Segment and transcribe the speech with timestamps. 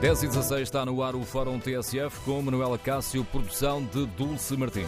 [0.00, 4.56] 10 e 16 está no ar o Fórum TSF com Manuela Cássio, produção de Dulce
[4.56, 4.86] Martins.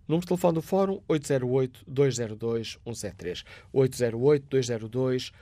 [0.07, 3.45] Número de telefone do Fórum 808-202-173.
[3.75, 5.33] 808-202-173.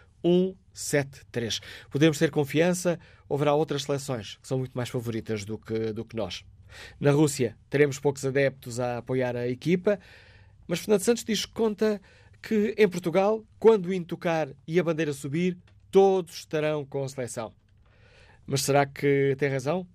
[1.90, 2.98] Podemos ter confiança,
[3.28, 6.44] haverá outras seleções que são muito mais favoritas do que, do que nós.
[7.00, 9.98] Na Rússia, teremos poucos adeptos a apoiar a equipa,
[10.66, 12.00] mas Fernando Santos diz que conta
[12.40, 15.56] que em Portugal, quando o hino tocar e a bandeira subir,
[15.90, 17.52] todos estarão com a seleção.
[18.46, 19.86] Mas será que tem razão?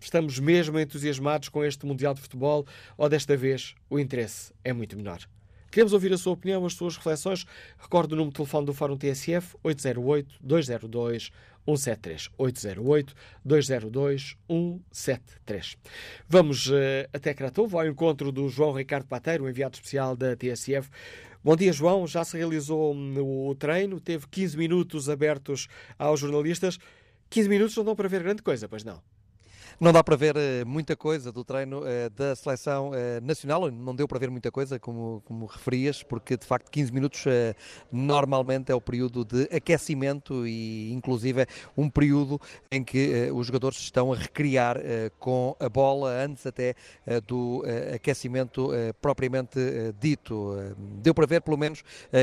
[0.00, 4.96] Estamos mesmo entusiasmados com este Mundial de Futebol ou desta vez o interesse é muito
[4.96, 5.20] menor?
[5.70, 7.46] Queremos ouvir a sua opinião, as suas reflexões.
[7.78, 11.30] Recorde o número de telefone do Fórum TSF 808-202-173.
[13.46, 15.76] 808-202-173.
[16.28, 16.74] Vamos uh,
[17.12, 20.90] até Cratovo, ao encontro do João Ricardo Pateiro, enviado especial da TSF.
[21.42, 22.04] Bom dia, João.
[22.06, 26.78] Já se realizou o treino, teve 15 minutos abertos aos jornalistas.
[27.30, 29.00] 15 minutos não dão para ver grande coisa, pois não?
[29.80, 32.92] Não dá para ver uh, muita coisa do treino uh, da seleção uh,
[33.22, 37.24] nacional, não deu para ver muita coisa, como, como referias, porque de facto 15 minutos
[37.90, 42.38] normalmente é o período de aquecimento e inclusive é um período
[42.70, 44.76] em que os jogadores estão a recriar
[45.18, 46.74] com a bola antes até
[47.26, 47.64] do
[47.94, 48.70] aquecimento
[49.00, 49.58] propriamente
[49.98, 50.56] dito.
[51.00, 51.82] deu para ver pelo menos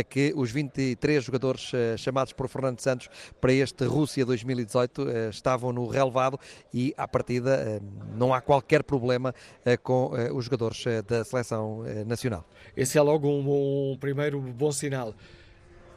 [0.10, 3.10] que os 23 jogadores chamados por Fernando Santos
[3.42, 6.40] para este Rússia 2018 estavam no relevado
[6.74, 7.80] e à partida eh,
[8.16, 9.34] não há qualquer problema
[9.66, 12.46] eh, com eh, os jogadores da seleção nacional.
[12.76, 15.14] Esse é logo um, um primeiro bom sinal.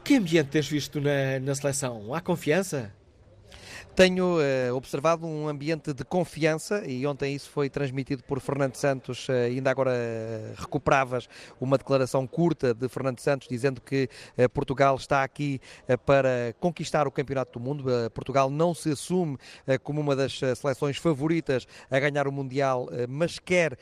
[0.03, 2.13] Que ambiente tens visto na, na seleção?
[2.13, 2.91] Há confiança?
[3.93, 9.27] Tenho uh, observado um ambiente de confiança e ontem isso foi transmitido por Fernando Santos.
[9.27, 11.27] Uh, ainda agora uh, recuperavas
[11.59, 14.09] uma declaração curta de Fernando Santos dizendo que
[14.53, 15.59] Portugal está aqui
[16.05, 17.83] para conquistar o Campeonato do Mundo.
[18.13, 19.37] Portugal não se assume
[19.83, 23.77] como uma das seleções favoritas a ganhar o Mundial, mas quer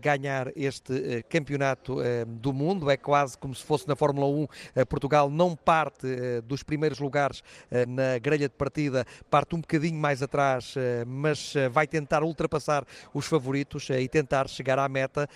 [0.00, 1.96] ganhar este Campeonato
[2.26, 2.90] do Mundo.
[2.90, 4.84] É quase como se fosse na Fórmula 1.
[4.86, 6.06] Portugal não parte
[6.44, 7.42] dos primeiros lugares
[7.88, 12.84] na grelha de partida, parte um bocadinho mais atrás, eh, mas eh, vai tentar ultrapassar
[13.12, 15.28] os favoritos eh, e tentar chegar à meta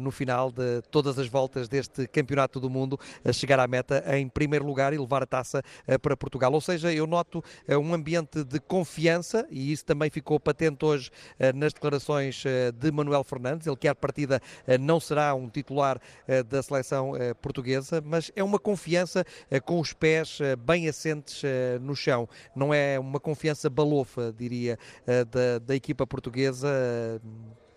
[0.00, 2.98] no final de todas as voltas deste Campeonato do Mundo,
[3.32, 5.62] chegar à meta em primeiro lugar e levar a taça
[6.02, 6.52] para Portugal.
[6.52, 11.10] Ou seja, eu noto um ambiente de confiança e isso também ficou patente hoje
[11.54, 12.42] nas declarações
[12.74, 13.66] de Manuel Fernandes.
[13.66, 14.40] Ele quer partida
[14.80, 16.00] não será um titular
[16.48, 19.24] da seleção portuguesa, mas é uma confiança
[19.64, 21.42] com os pés bem assentes
[21.80, 22.28] no chão.
[22.54, 26.68] Não é uma confiança confiança balofa, diria, eh, da, da equipa portuguesa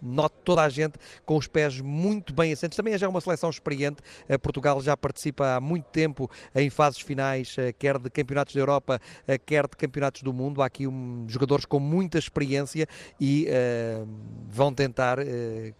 [0.04, 2.76] noto toda a gente com os pés muito bem assentes.
[2.76, 4.02] Também é já uma seleção experiente.
[4.28, 8.60] Eh, Portugal já participa há muito tempo em fases finais, eh, quer de campeonatos da
[8.60, 9.00] Europa,
[9.46, 10.62] quer de campeonatos do mundo.
[10.62, 12.88] Há aqui um, jogadores com muita experiência
[13.20, 14.08] e uh,
[14.50, 15.24] vão tentar, uh,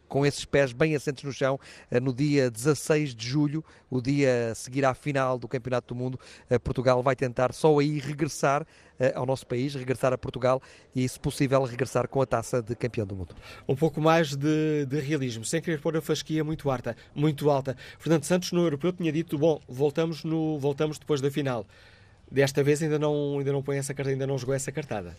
[0.08, 1.60] com esses pés bem assentes no chão,
[1.92, 6.00] uh, no dia 16 de julho, o dia a seguir à final do Campeonato do
[6.00, 6.20] Mundo,
[6.64, 8.66] Portugal vai tentar só aí regressar
[9.16, 10.62] ao nosso país, regressar a Portugal
[10.96, 13.36] e, se possível, regressar com a taça de campeão do mundo.
[13.68, 17.50] Um pouco mais mais de, de, realismo, sem querer pôr a fasquia muito alta, muito
[17.50, 17.76] alta.
[17.98, 21.66] Fernando Santos no europeu tinha dito, bom, voltamos, no, voltamos depois da final.
[22.32, 25.18] Desta vez ainda não, ainda não põe essa carta, ainda não jogou essa cartada.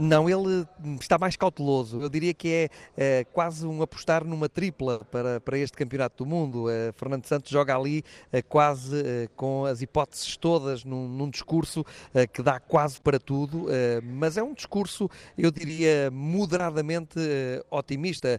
[0.00, 0.64] Não, ele
[1.00, 2.00] está mais cauteloso.
[2.00, 6.30] Eu diria que é, é quase um apostar numa tripla para, para este Campeonato do
[6.30, 6.70] Mundo.
[6.70, 11.84] É, Fernando Santos joga ali é, quase é, com as hipóteses todas num, num discurso
[12.14, 17.18] é, que dá quase para tudo, é, mas é um discurso, eu diria, moderadamente
[17.68, 18.38] otimista.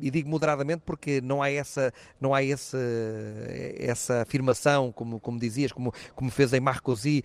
[0.00, 2.78] E digo moderadamente porque não há essa, não há essa,
[3.78, 7.22] essa afirmação, como, como dizias, como, como fez em Marcosi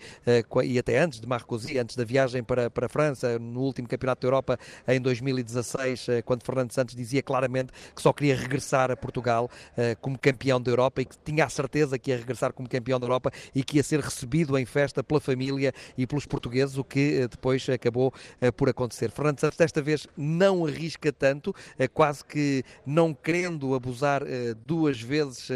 [0.64, 4.20] e até antes de Marcosi, antes da viagem para, para a França no último Campeonato
[4.20, 8.96] da Europa em 2016, eh, quando Fernando Santos dizia claramente que só queria regressar a
[8.96, 12.68] Portugal eh, como campeão da Europa e que tinha a certeza que ia regressar como
[12.68, 16.76] campeão da Europa e que ia ser recebido em festa pela família e pelos portugueses,
[16.76, 18.12] o que eh, depois acabou
[18.56, 19.10] por acontecer.
[19.10, 21.54] Fernando Santos desta vez não arrisca tanto,
[21.94, 24.22] quase que não querendo abusar
[24.66, 25.48] duas vezes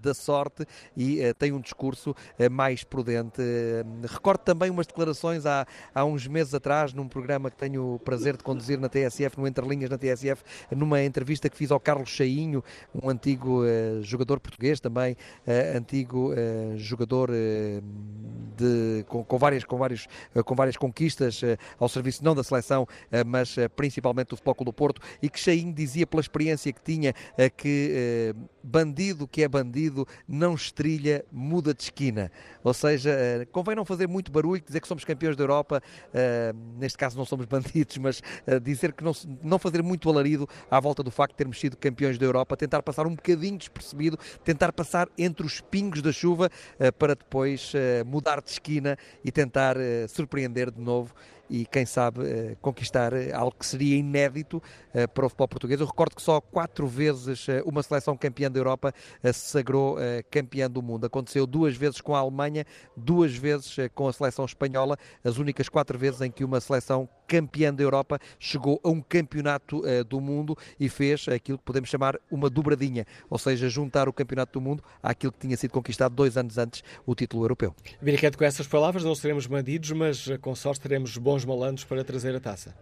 [0.00, 0.64] da sorte
[0.96, 2.14] e tem um discurso
[2.50, 3.42] mais prudente.
[4.08, 7.98] Recordo também umas declarações há, há uns meses atrás num programa programa que tenho o
[7.98, 11.80] prazer de conduzir na TSF, no Entre Linhas na TSF, numa entrevista que fiz ao
[11.80, 12.62] Carlos Chainho,
[12.94, 17.30] um antigo uh, jogador português, também uh, antigo uh, jogador
[18.56, 20.06] de, com, com, várias, com, vários,
[20.44, 21.40] com várias conquistas
[21.78, 22.86] ao serviço não da seleção,
[23.26, 27.14] mas principalmente do Futebol Clube do Porto, e que Chainho dizia pela experiência que tinha
[27.56, 32.30] que bandido que é bandido não estrilha, muda de esquina.
[32.62, 35.82] Ou seja, convém não fazer muito barulho, dizer que somos campeões da Europa,
[36.78, 39.12] neste caso não não somos bandidos, mas uh, dizer que não,
[39.42, 42.82] não fazer muito alarido à volta do facto de termos sido campeões da Europa, tentar
[42.82, 48.04] passar um bocadinho despercebido, tentar passar entre os pingos da chuva uh, para depois uh,
[48.06, 49.76] mudar de esquina e tentar
[50.08, 51.14] surpreender de novo
[51.48, 54.62] e, quem sabe, eh, conquistar eh, algo que seria inédito
[54.92, 55.80] eh, para o futebol português.
[55.80, 58.92] Eu recordo que só quatro vezes uma seleção campeã da Europa
[59.22, 59.96] se sagrou
[60.30, 61.06] campeã do mundo.
[61.06, 62.64] Aconteceu duas vezes com a Alemanha,
[62.96, 67.72] duas vezes com a seleção espanhola, as únicas quatro vezes em que uma seleção campeã
[67.72, 72.50] da Europa chegou a um campeonato do mundo e fez aquilo que podemos chamar uma
[72.50, 76.58] dobradinha, ou seja, juntar o campeonato do mundo àquilo que tinha sido conquistado dois anos
[76.58, 77.74] antes, o título europeu.
[78.00, 82.34] Viriquete, com essas palavras não seremos bandidos, mas com sorte teremos bons malandros para trazer
[82.34, 82.74] a taça.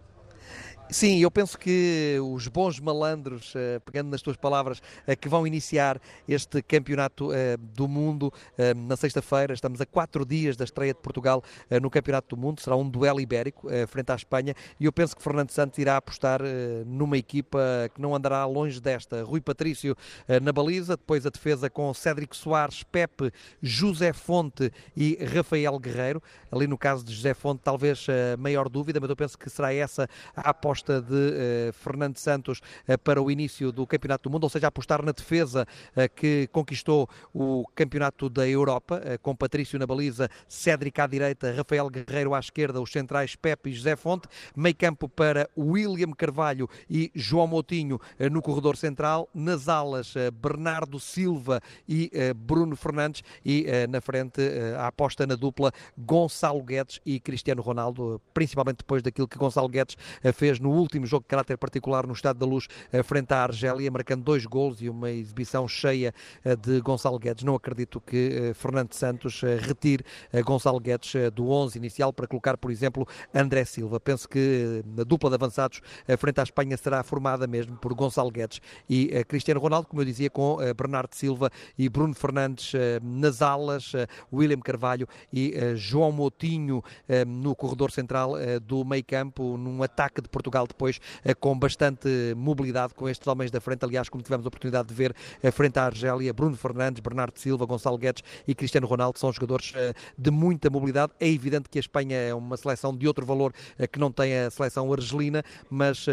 [0.93, 5.47] Sim, eu penso que os bons malandros, eh, pegando nas tuas palavras, eh, que vão
[5.47, 5.99] iniciar
[6.29, 8.31] este campeonato eh, do mundo
[8.77, 11.43] na sexta-feira, estamos a quatro dias da estreia de Portugal
[11.81, 15.23] no campeonato do mundo, será um duelo ibérico frente à Espanha e eu penso que
[15.23, 16.41] Fernando Santos irá apostar
[16.87, 17.59] numa equipa
[17.95, 19.25] que não andará longe desta.
[19.25, 19.97] Rui Patrício
[20.43, 26.23] na baliza, depois a defesa com Cédric Soares, Pepe, José Fonte e Rafael Guerreiro.
[26.51, 29.73] Ali no caso de José Fonte, talvez a maior dúvida, mas eu penso que será
[29.73, 34.33] essa a aposta aposta de uh, Fernando Santos uh, para o início do Campeonato do
[34.33, 39.79] Mundo, ou seja, apostar na defesa uh, que conquistou o Campeonato da Europa, com Patrício
[39.79, 44.29] na baliza, Cédric à direita, Rafael Guerreiro à esquerda, os centrais Pepe e José Fonte,
[44.57, 48.01] meio campo para William Carvalho e João Moutinho
[48.31, 54.41] no corredor central, nas alas Bernardo Silva e Bruno Fernandes e na frente
[54.79, 59.97] a aposta na dupla Gonçalo Guedes e Cristiano Ronaldo, principalmente depois daquilo que Gonçalo Guedes
[60.35, 63.91] fez no último jogo de caráter particular no Estado da Luz, eh, frente à Argélia,
[63.91, 66.13] marcando dois gols e uma exibição cheia
[66.45, 67.45] eh, de Gonçalo Guedes.
[67.45, 70.05] Não acredito que eh, Fernando Santos retire
[70.45, 74.01] Gonçalo Guedes do 11 inicial para colocar, por exemplo, André Silva.
[74.01, 75.81] Penso que a dupla de avançados
[76.19, 80.31] frente à Espanha será formada mesmo por Gonçalo Guedes e Cristiano Ronaldo, como eu dizia,
[80.31, 83.93] com Bernardo Silva e Bruno Fernandes nas alas,
[84.33, 86.83] William Carvalho e João Moutinho
[87.27, 92.09] no corredor central do meio campo, num ataque de Portugal Portugal depois eh, com bastante
[92.37, 95.79] mobilidade com estes homens da frente, aliás, como tivemos a oportunidade de ver eh, frente
[95.79, 100.31] à Argélia, Bruno Fernandes, Bernardo Silva, Gonçalo Guedes e Cristiano Ronaldo são jogadores eh, de
[100.31, 101.13] muita mobilidade.
[101.19, 103.53] É evidente que a Espanha é uma seleção de outro valor
[103.91, 106.07] que não tem a seleção argelina, mas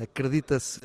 [0.00, 0.80] acredita-se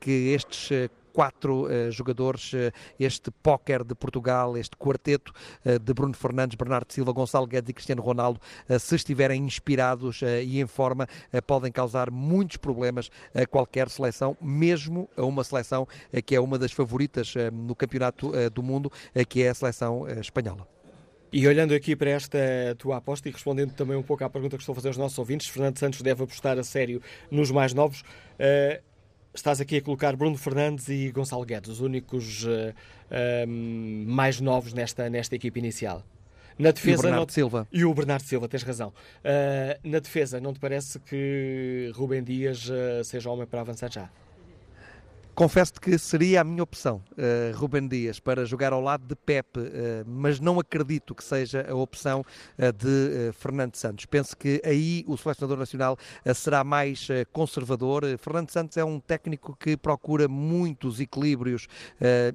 [0.00, 5.32] que estes quatro uh, jogadores, uh, este póquer de Portugal, este quarteto
[5.64, 8.40] uh, de Bruno Fernandes, Bernardo Silva, Gonçalo Guedes e Cristiano Ronaldo,
[8.80, 11.06] se estiverem inspirados e em forma,
[11.46, 15.86] podem causar muitos problemas a qualquer seleção, mesmo a uma seleção
[16.26, 18.90] que é uma das favoritas no campeonato do mundo,
[19.28, 20.66] que é a seleção espanhola.
[21.32, 22.38] E olhando aqui para esta
[22.78, 25.18] tua aposta e respondendo também um pouco à pergunta que estou a fazer aos nossos
[25.18, 28.02] ouvintes, Fernando Santos deve apostar a sério nos mais novos.
[28.02, 28.93] Uh,
[29.34, 32.72] Estás aqui a colocar Bruno Fernandes e Gonçalo Guedes, os únicos uh,
[33.10, 36.04] uh, mais novos nesta, nesta equipe inicial.
[36.56, 37.34] Na defesa, e o Bernardo não...
[37.34, 37.68] Silva.
[37.72, 38.90] E o Bernardo Silva, tens razão.
[38.90, 42.70] Uh, na defesa, não te parece que Rubem Dias
[43.02, 44.08] seja homem para avançar já?
[45.34, 49.58] Confesso que seria a minha opção, uh, Ruben Dias, para jogar ao lado de Pepe,
[49.58, 49.64] uh,
[50.06, 54.06] mas não acredito que seja a opção uh, de Fernando Santos.
[54.06, 55.98] Penso que aí o selecionador nacional
[56.36, 58.04] será mais conservador.
[58.16, 61.66] Fernando Santos é um técnico que procura muitos equilíbrios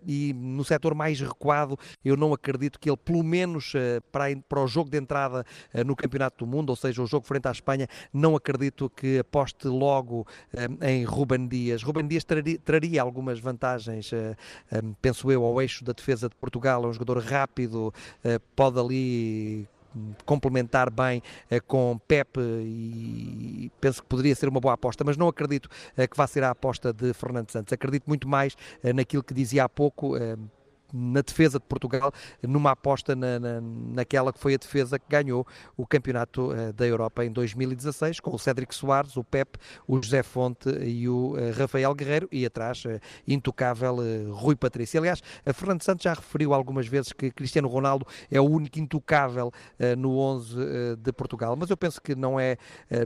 [0.05, 3.73] e no setor mais recuado eu não acredito que ele, pelo menos
[4.11, 5.45] para, para o jogo de entrada
[5.85, 9.67] no Campeonato do Mundo, ou seja, o jogo frente à Espanha, não acredito que aposte
[9.67, 10.27] logo
[10.81, 11.81] em Ruben Dias.
[11.83, 14.35] Ruben Dias traria, traria teria algumas vantagens, eh,
[14.71, 16.83] eh, penso eu, ao eixo da defesa de Portugal.
[16.83, 17.93] É um jogador rápido,
[18.23, 19.67] eh, pode ali
[20.23, 21.21] complementar bem
[21.65, 26.27] com Pepe e penso que poderia ser uma boa aposta, mas não acredito que vá
[26.27, 27.73] ser a aposta de Fernando Santos.
[27.73, 28.55] Acredito muito mais
[28.93, 30.15] naquilo que dizia há pouco
[30.93, 35.45] na defesa de Portugal, numa aposta na, na, naquela que foi a defesa que ganhou
[35.77, 40.23] o Campeonato uh, da Europa em 2016, com o Cédric Soares, o Pep, o José
[40.23, 43.97] Fonte e o uh, Rafael Guerreiro, e atrás, uh, intocável
[44.31, 44.99] Rui Patrício.
[44.99, 49.51] Aliás, a Fernando Santos já referiu algumas vezes que Cristiano Ronaldo é o único intocável
[49.97, 52.57] no 11 de Portugal, mas eu penso que não é,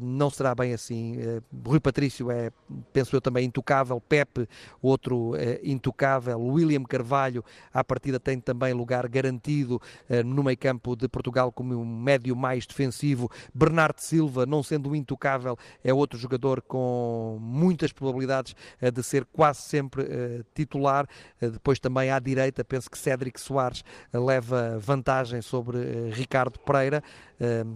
[0.01, 1.17] não será bem assim.
[1.65, 2.51] Rui Patrício é,
[2.91, 4.47] penso eu também, intocável, Pepe,
[4.81, 11.07] outro intocável, William Carvalho, à partida tem também lugar garantido uh, no meio campo de
[11.07, 13.29] Portugal como um médio mais defensivo.
[13.53, 19.61] Bernardo Silva, não sendo intocável, é outro jogador com muitas probabilidades uh, de ser quase
[19.61, 21.07] sempre uh, titular.
[21.39, 27.03] depois também à direita, penso que Cédric Soares leva vantagem sobre Ricardo Pereira.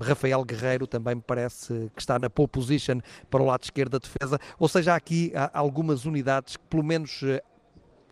[0.01, 3.00] Rafael Guerreiro também me parece que está na pole position
[3.30, 4.39] para o lado esquerdo da defesa.
[4.58, 7.22] Ou seja, há aqui há algumas unidades que, pelo menos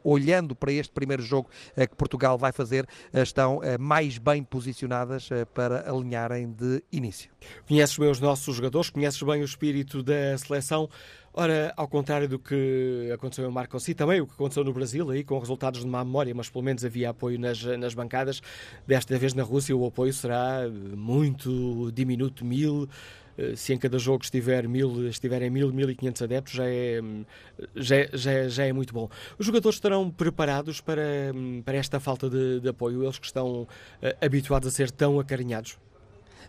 [0.05, 4.43] olhando para este primeiro jogo eh, que Portugal vai fazer, eh, estão eh, mais bem
[4.43, 7.31] posicionadas para alinharem de início.
[7.67, 10.87] Conheces bem os nossos jogadores, conheces bem o espírito da seleção.
[11.33, 15.09] Ora, ao contrário do que aconteceu em Marco Si, também o que aconteceu no Brasil,
[15.09, 18.41] aí com resultados de má memória, mas pelo menos havia apoio nas, nas bancadas.
[18.87, 20.61] Desta vez na Rússia o apoio será
[20.95, 22.87] muito diminuto, mil,
[23.55, 27.01] se em cada jogo estiver mil, estiverem mil, mil e quinhentos adeptos, já é,
[27.75, 29.09] já, é, já, é, já é muito bom.
[29.37, 31.03] Os jogadores estarão preparados para,
[31.63, 33.67] para esta falta de, de apoio, eles que estão uh,
[34.21, 35.77] habituados a ser tão acarinhados?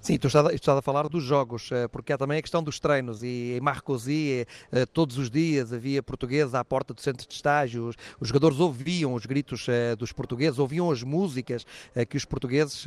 [0.06, 3.24] Sim, tu estás, a falar dos jogos, eh, porque há também a questão dos treinos.
[3.24, 7.90] E em Marcosi, eh, todos os dias havia portugueses à porta do centro de estágio.
[8.20, 11.66] Os jogadores ouviam os gritos eh, dos portugueses, ouviam as músicas
[12.08, 12.84] que os portugueses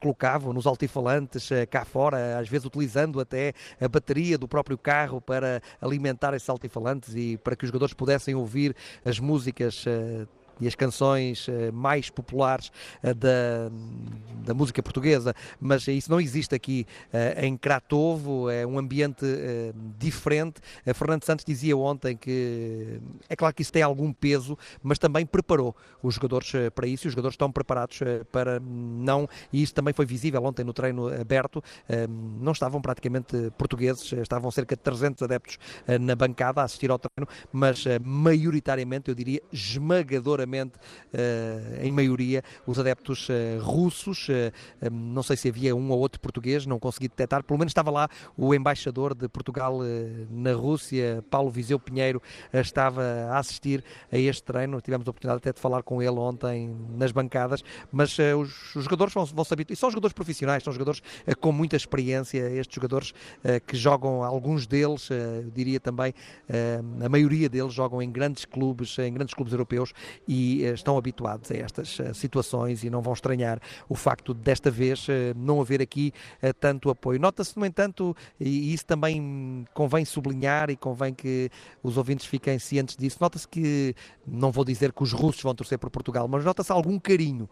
[0.00, 5.60] colocavam nos altifalantes cá fora, às vezes utilizando até a bateria do próprio carro para
[5.82, 9.84] alimentar esses altifalantes e para que os jogadores pudessem ouvir as músicas
[10.60, 12.70] e as canções eh, mais populares
[13.02, 13.70] eh, da,
[14.44, 19.24] da música portuguesa, mas isso não existe aqui eh, em Cratovo, é um ambiente
[19.98, 20.60] diferente.
[20.94, 25.74] Fernando Santos dizia ontem que é claro que isso tem algum peso, mas também preparou
[26.02, 30.06] os jogadores para isso e os jogadores estão preparados para não, e isso também foi
[30.06, 31.62] visível ontem no treino aberto,
[32.40, 35.58] não estavam praticamente portugueses, estavam cerca de 300 adeptos
[36.00, 40.72] na bancada a assistir ao treino, mas maioritariamente, eu diria, esmagadora seguramente
[41.12, 44.28] eh, em maioria, os adeptos eh, russos.
[44.28, 44.52] Eh,
[44.90, 47.42] não sei se havia um ou outro português, não consegui detectar.
[47.42, 49.80] Pelo menos estava lá o embaixador de Portugal
[50.30, 52.20] na Rússia, Paulo Viseu Pinheiro,
[52.52, 53.82] estava a assistir
[54.12, 54.80] a este treino.
[54.80, 59.14] Tivemos a oportunidade até de falar com ele ontem nas bancadas, mas os, os jogadores
[59.14, 59.74] vão, vão se habituar.
[59.74, 61.02] E são jogadores profissionais, são jogadores
[61.40, 62.50] com muita experiência.
[62.50, 63.14] Estes jogadores
[63.66, 66.12] que jogam, alguns deles, eu diria também,
[67.04, 69.92] a maioria deles jogam em grandes clubes, em grandes clubes europeus
[70.26, 74.40] e eh, estão habituados a estas eh, situações e não vão estranhar o facto de
[74.40, 76.12] desta vez eh, não haver aqui
[76.60, 77.18] tanto apoio.
[77.18, 81.50] Nota-se, no entanto, e isso também convém sublinhar e convém que
[81.82, 83.94] os ouvintes fiquem cientes disso, nota-se que,
[84.26, 87.48] não vou dizer que os russos vão torcer por Portugal, mas nota-se algum carinho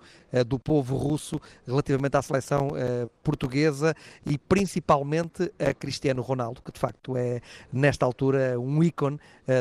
[0.46, 2.70] do povo russo relativamente à seleção
[3.22, 3.94] portuguesa
[4.26, 7.40] e principalmente a Cristiano Ronaldo, que de facto é,
[7.72, 9.18] nesta altura, um ícone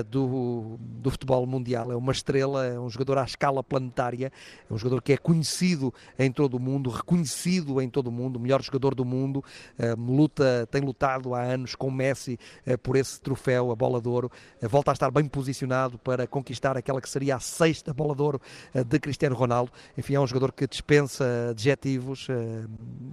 [0.10, 1.92] do, do futebol mundial.
[1.92, 4.32] É uma estrela, é um jogador jogador à escala planetária,
[4.70, 8.40] é um jogador que é conhecido em todo o mundo, reconhecido em todo o mundo,
[8.40, 9.44] melhor jogador do mundo,
[9.78, 14.08] uh, luta, tem lutado há anos com Messi uh, por esse troféu, a bola de
[14.08, 18.16] ouro, uh, volta a estar bem posicionado para conquistar aquela que seria a sexta bola
[18.16, 18.42] de ouro
[18.74, 19.72] de Cristiano Ronaldo.
[19.98, 22.28] Enfim, é um jogador que dispensa adjetivos,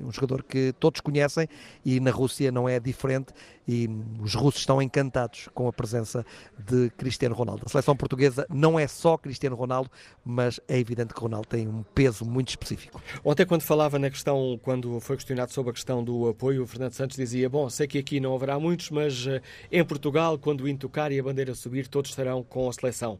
[0.03, 1.49] um jogador que todos conhecem
[1.85, 3.33] e na Rússia não é diferente
[3.69, 3.87] e
[4.19, 6.25] os russos estão encantados com a presença
[6.59, 7.65] de Cristiano Ronaldo.
[7.67, 9.91] A seleção portuguesa não é só Cristiano Ronaldo,
[10.25, 13.03] mas é evidente que Ronaldo tem um peso muito específico.
[13.23, 16.93] Ontem, quando falava na questão, quando foi questionado sobre a questão do apoio, o Fernando
[16.93, 20.69] Santos dizia: Bom, sei que aqui não haverá muitos, mas eh, em Portugal, quando o
[20.69, 23.19] hino tocar e a bandeira subir, todos estarão com a seleção.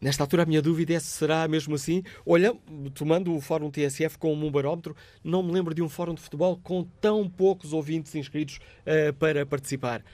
[0.00, 2.02] Nesta altura, a minha dúvida é se será mesmo assim.
[2.24, 2.54] Olha,
[2.94, 6.58] tomando o Fórum TSF como um barómetro, não me lembro de um fórum de futebol
[6.62, 10.04] com tão poucos ouvintes inscritos uh, para participar.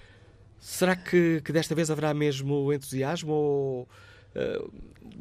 [0.59, 3.83] Será que, que, desta vez haverá mesmo entusiasmo ou
[4.35, 4.73] uh,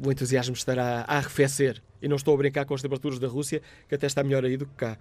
[0.02, 1.82] o entusiasmo estará a arrefecer?
[2.00, 4.56] E não estou a brincar com as temperaturas da Rússia, que até está melhor aí
[4.56, 4.98] do que cá.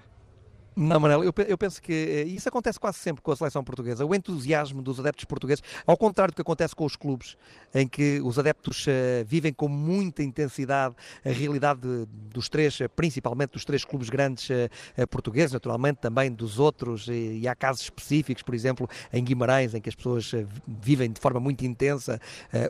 [0.76, 4.06] Não, Manel, eu, eu, penso que eh, isso acontece quase sempre com a seleção portuguesa.
[4.06, 7.38] O entusiasmo dos adeptos portugueses, ao contrário do que acontece com os clubes,
[7.76, 12.88] em que os adeptos uh, vivem com muita intensidade a realidade de, dos três, eh,
[12.88, 17.84] principalmente dos três clubes grandes uh, portugueses, naturalmente também dos outros, e, e, há casos
[17.84, 22.20] específicos, por exemplo, em Guimarães, em que as pessoas uh, vivem de forma muito intensa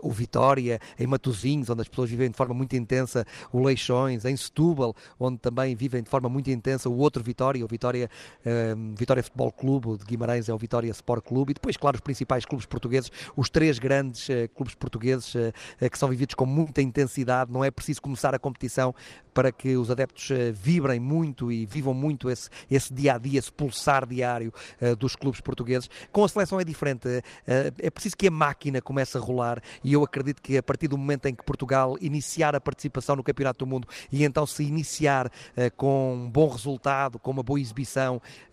[0.02, 4.36] o Vitória, em Matosinhos, onde as pessoas vivem de forma muito intensa o Leixões, em
[4.36, 8.10] Setúbal, onde também vivem de forma muito intensa o outro Vitória, o Vitória Vitória,
[8.46, 12.02] uh, Vitória Futebol Clube, de Guimarães é o Vitória Sport Clube, e depois, claro, os
[12.02, 15.54] principais clubes portugueses, os três grandes uh, clubes portugueses uh,
[15.90, 18.94] que são vividos com muita intensidade, não é preciso começar a competição
[19.34, 23.52] para que os adeptos vibrem muito e vivam muito esse, esse dia a dia, esse
[23.52, 24.54] pulsar diário
[25.00, 25.90] dos clubes portugueses.
[26.12, 27.08] Com a seleção é diferente,
[27.48, 31.00] é preciso que a máquina comece a rolar e eu acredito que a partir do
[31.00, 35.32] momento em que Portugal iniciar a participação no Campeonato do Mundo e então se iniciar
[35.76, 37.83] com um bom resultado, com uma boa exibição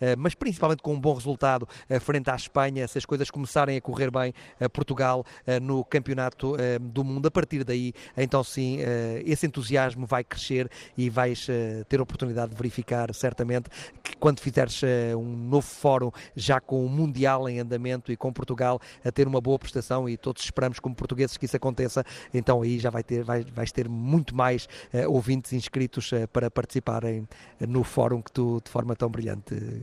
[0.00, 3.76] eh, mas principalmente com um bom resultado eh, frente à Espanha, se as coisas começarem
[3.76, 5.24] a correr bem, eh, Portugal
[5.62, 7.26] no Campeonato do Mundo.
[7.26, 8.78] A partir daí, então sim,
[9.24, 11.46] esse entusiasmo vai crescer e vais
[11.88, 13.68] ter a oportunidade de verificar certamente
[14.02, 14.80] que quando fizeres
[15.16, 19.40] um novo fórum já com o Mundial em andamento e com Portugal a ter uma
[19.40, 23.24] boa prestação e todos esperamos como portugueses que isso aconteça, então aí já vai ter,
[23.24, 24.68] vai, vais ter muito mais
[25.08, 27.28] ouvintes inscritos para participarem
[27.60, 29.19] no fórum que tu de forma tão brilhante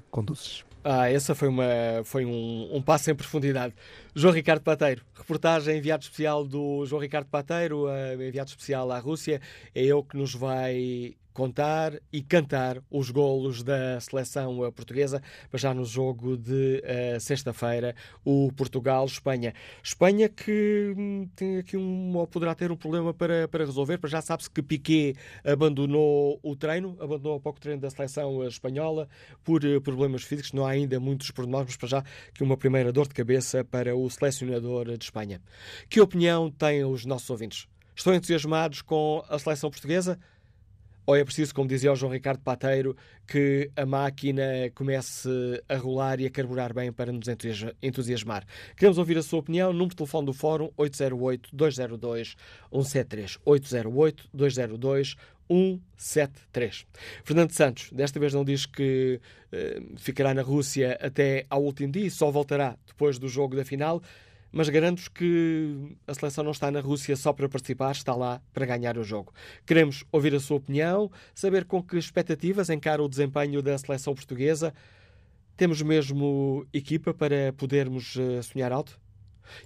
[0.10, 0.66] conduzes.
[0.84, 1.66] Ah, essa foi, uma,
[2.06, 3.74] foi um, um passo em profundidade.
[4.16, 9.42] João Ricardo Pateiro, reportagem enviado especial do João Ricardo Pateiro, enviado especial à Rússia.
[9.76, 15.72] É ele que nos vai contar e cantar os golos da seleção portuguesa, mas já
[15.72, 19.54] no jogo de uh, sexta-feira, o Portugal-Espanha.
[19.84, 24.10] Espanha que hum, tem aqui um, ou poderá ter um problema para, para resolver, para
[24.10, 29.08] já sabe-se que Piquet abandonou o treino, abandonou há pouco treino da seleção espanhola
[29.44, 32.92] por uh, problemas físicos, não há ainda muitos pormenores, mas para já que uma primeira
[32.92, 35.40] dor de cabeça para o selecionador de Espanha.
[35.88, 37.68] Que opinião têm os nossos ouvintes?
[37.96, 40.18] Estão entusiasmados com a seleção portuguesa?
[41.08, 42.94] Ou é preciso, como dizia o João Ricardo Pateiro,
[43.26, 44.44] que a máquina
[44.76, 45.30] comece
[45.70, 47.30] a rolar e a carburar bem para nos
[47.82, 48.46] entusiasmar?
[48.76, 49.72] Queremos ouvir a sua opinião.
[49.72, 53.40] Número de telefone do Fórum 808-202-173.
[55.50, 56.86] 808-202-173.
[57.24, 59.22] Fernando Santos, desta vez não diz que
[59.54, 63.64] uh, ficará na Rússia até ao último dia e só voltará depois do jogo da
[63.64, 64.02] final
[64.52, 68.66] mas garanto-vos que a seleção não está na Rússia só para participar, está lá para
[68.66, 69.34] ganhar o jogo.
[69.66, 74.74] Queremos ouvir a sua opinião, saber com que expectativas encara o desempenho da seleção portuguesa.
[75.56, 79.00] Temos mesmo equipa para podermos eh, sonhar alto?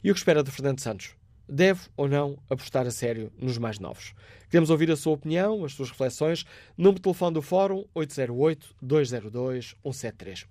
[0.03, 1.15] E o que espera de Fernando Santos?
[1.47, 4.13] Deve ou não apostar a sério nos mais novos?
[4.49, 6.45] Queremos ouvir a sua opinião, as suas reflexões.
[6.77, 10.45] Número de telefone do Fórum 808-202-173.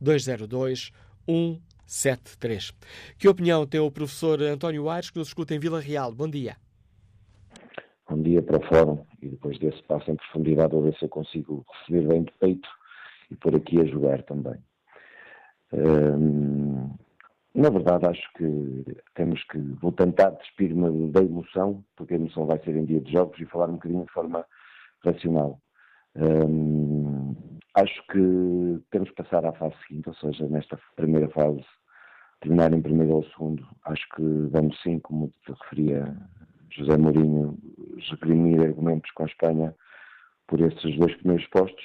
[0.00, 0.92] 808-202-173.
[1.88, 2.72] 73.
[3.18, 6.12] Que opinião tem o professor António Aires, que nos escuta em Vila Real?
[6.12, 6.56] Bom dia.
[8.08, 11.08] Bom dia para o Fórum e depois desse passo em profundidade, vou ver se eu
[11.08, 12.68] consigo receber bem de peito
[13.30, 14.62] e por aqui a jogar também.
[15.72, 16.90] Hum,
[17.54, 19.58] na verdade, acho que temos que.
[19.80, 23.46] Vou tentar despir-me da emoção, porque a emoção vai ser em dia de jogos, e
[23.46, 24.44] falar um bocadinho de forma
[25.02, 25.58] racional.
[26.16, 27.17] Hum,
[27.82, 31.64] acho que temos que passar à fase seguinte, ou seja, nesta primeira fase,
[32.40, 33.66] terminar em primeiro ou segundo.
[33.84, 36.16] Acho que vamos sim, como te referia
[36.70, 37.58] José Mourinho,
[38.10, 39.74] reprimir argumentos com a Espanha
[40.46, 41.84] por esses dois primeiros postos.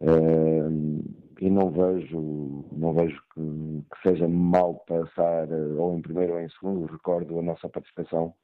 [0.00, 1.04] Uh,
[1.40, 6.48] e não vejo, não vejo que, que, seja mal passar ou em primeiro ou em
[6.50, 6.90] segundo.
[6.90, 8.34] Recordo a nossa participação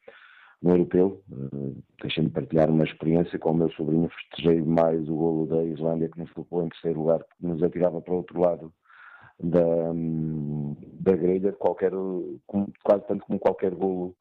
[0.62, 1.22] no europeu.
[1.30, 4.08] Uh, Deixem-me partilhar uma experiência com o meu sobrinho.
[4.08, 8.00] Festejei mais o golo da Islândia que nos colocou em terceiro lugar, que nos atirava
[8.00, 8.72] para o outro lado
[9.40, 9.92] da,
[11.00, 11.92] da grelha, qualquer,
[12.82, 14.14] quase tanto como qualquer golo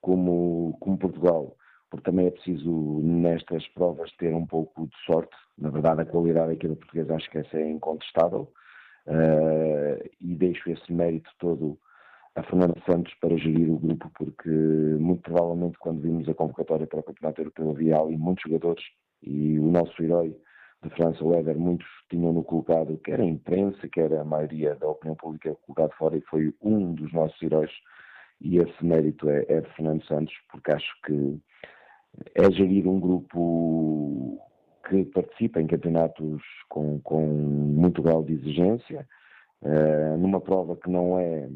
[0.00, 1.56] como, como Portugal.
[1.90, 5.34] Porque também é preciso, nestas provas, ter um pouco de sorte.
[5.56, 8.52] Na verdade, a qualidade aqui da portuguesa acho que essa é incontestável.
[9.06, 11.78] Uh, e deixo esse mérito todo
[12.38, 17.00] a Fernando Santos para gerir o grupo, porque muito provavelmente quando vimos a convocatória para
[17.00, 18.84] o Campeonato Europeu havia ali muitos jogadores
[19.22, 20.36] e o nosso herói
[20.82, 25.56] de França Weber, muitos tinham-no colocado, quer a imprensa, quer a maioria da opinião pública,
[25.66, 27.72] colocado fora e foi um dos nossos heróis.
[28.40, 31.40] E esse mérito é, é de Fernando Santos, porque acho que
[32.36, 34.40] é gerir um grupo
[34.88, 39.04] que participa em campeonatos com, com muito grau de exigência,
[39.62, 41.48] uh, numa prova que não é,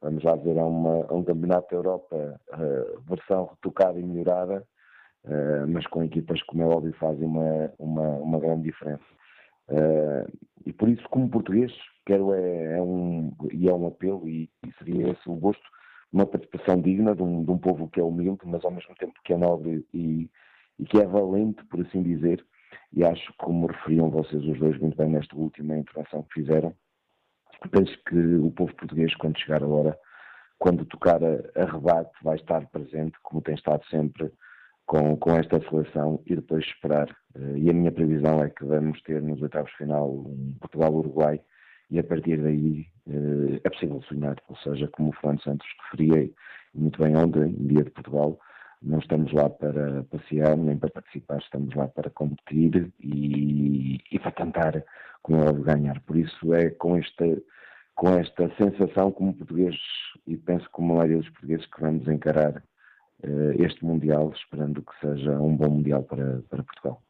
[0.00, 4.64] vamos lá dizer, é, uma, um campeonato da Europa uh, versão retocada e melhorada,
[5.24, 9.04] uh, mas com equipas, como é óbvio, fazem uma, uma, uma grande diferença.
[10.64, 11.72] e por isso, como português,
[12.06, 15.62] quero é, é, um, e é um apelo, e, e seria esse o gosto,
[16.12, 19.12] uma participação digna de um, de um povo que é humilde, mas ao mesmo tempo
[19.24, 20.30] que é nobre e,
[20.78, 22.44] e que é valente, por assim dizer,
[22.92, 26.74] e acho que, como referiam vocês os dois muito bem nesta última intervenção que fizeram,
[27.70, 29.98] penso que o povo português, quando chegar a hora,
[30.58, 34.30] quando tocar a, a rebate, vai estar presente, como tem estado sempre,
[34.86, 37.08] com, com esta seleção e depois esperar.
[37.36, 41.40] Uh, e a minha previsão é que vamos ter nos oitavos final um Portugal-Uruguai
[41.90, 44.36] e a partir daí uh, é possível sonhar.
[44.48, 46.30] Ou seja, como o Fernando Santos referia
[46.74, 48.38] muito bem ontem, dia de Portugal,
[48.82, 54.30] não estamos lá para passear nem para participar, estamos lá para competir e, e para
[54.32, 54.84] tentar,
[55.22, 56.00] como ganhar.
[56.02, 57.24] Por isso é com esta,
[57.94, 59.80] com esta sensação como portugueses,
[60.26, 62.62] e penso como a maioria dos portugueses, que vamos encarar
[63.24, 67.02] uh, este Mundial, esperando que seja um bom Mundial para, para Portugal.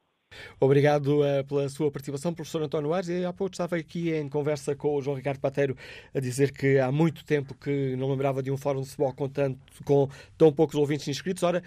[0.60, 3.08] Obrigado uh, pela sua participação, professor António Ares.
[3.08, 5.76] E há pouco estava aqui em conversa com o João Ricardo Pateiro
[6.12, 9.28] a dizer que há muito tempo que não lembrava de um fórum de futebol com,
[9.28, 11.44] tanto, com tão poucos ouvintes inscritos.
[11.44, 11.62] Ora,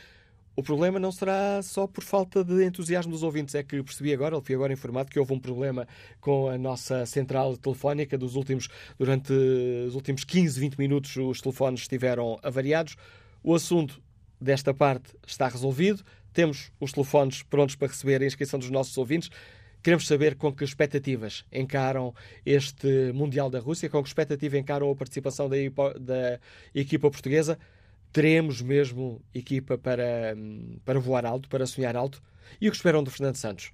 [0.58, 4.36] o problema não será só por falta de entusiasmo dos ouvintes, é que percebi agora,
[4.36, 5.88] ele fui agora informado que houve um problema
[6.20, 8.68] com a nossa central telefónica dos últimos,
[9.00, 12.98] durante os últimos 15, 20 minutos os telefones estiveram avariados.
[13.42, 14.02] O assunto
[14.42, 16.04] desta parte está resolvido.
[16.34, 19.30] Temos os telefones prontos para receber a inscrição dos nossos ouvintes.
[19.84, 22.14] Queremos saber com que expectativas encaram
[22.46, 25.56] este Mundial da Rússia, com que expectativa encaram a participação da,
[26.00, 26.40] da
[26.74, 27.58] equipa portuguesa.
[28.14, 30.36] Teremos mesmo equipa para,
[30.86, 32.22] para voar alto, para sonhar alto?
[32.60, 33.72] E o que esperam do Fernando Santos?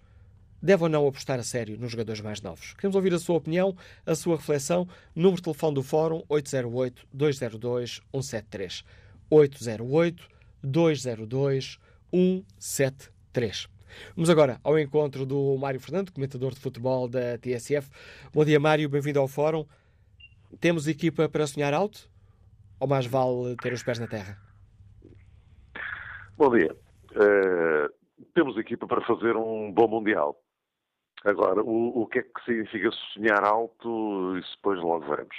[0.62, 2.74] Deve ou não apostar a sério nos jogadores mais novos?
[2.74, 4.88] Queremos ouvir a sua opinião, a sua reflexão.
[5.16, 8.84] Número de telefone do Fórum 808-202-173.
[9.32, 11.78] 808-202-173.
[12.12, 13.68] 173.
[14.16, 17.90] Vamos agora ao encontro do Mário Fernando, comentador de futebol da TSF.
[18.34, 19.66] Bom dia, Mário, bem-vindo ao Fórum.
[20.60, 22.10] Temos equipa para sonhar alto?
[22.80, 24.38] Ou mais vale ter os pés na terra?
[26.38, 26.76] Bom dia.
[27.12, 27.92] Uh,
[28.34, 30.40] temos equipa para fazer um bom Mundial.
[31.26, 34.38] Agora, o, o que é que significa sonhar alto?
[34.38, 35.36] Isso depois logo veremos.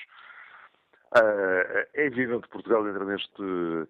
[1.16, 3.42] Uh, é evidente que Portugal entra neste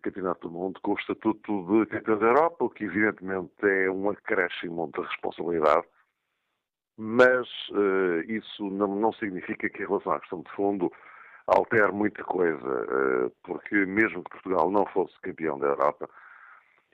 [0.02, 4.08] Campeonato do Mundo com o estatuto de campeão da Europa, o que evidentemente é um
[4.08, 5.84] acréscimo de responsabilidade,
[6.96, 10.92] mas uh, isso não, não, significa que em relação à questão de fundo
[11.48, 16.08] altere muita coisa, uh, porque mesmo que Portugal não fosse campeão da Europa,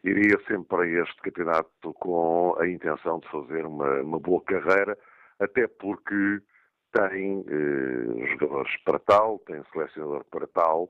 [0.02, 4.96] iria sempre para este campeonato com a intenção de fazer uma, uma boa carreira,
[5.38, 6.40] até porque
[6.94, 10.88] tem eh, jogadores para tal, tem selecionador para tal,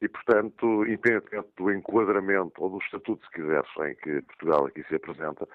[0.00, 4.96] e, portanto, independentemente do enquadramento ou do estatuto, se quiseres, em que Portugal aqui se
[4.96, 5.48] apresenta,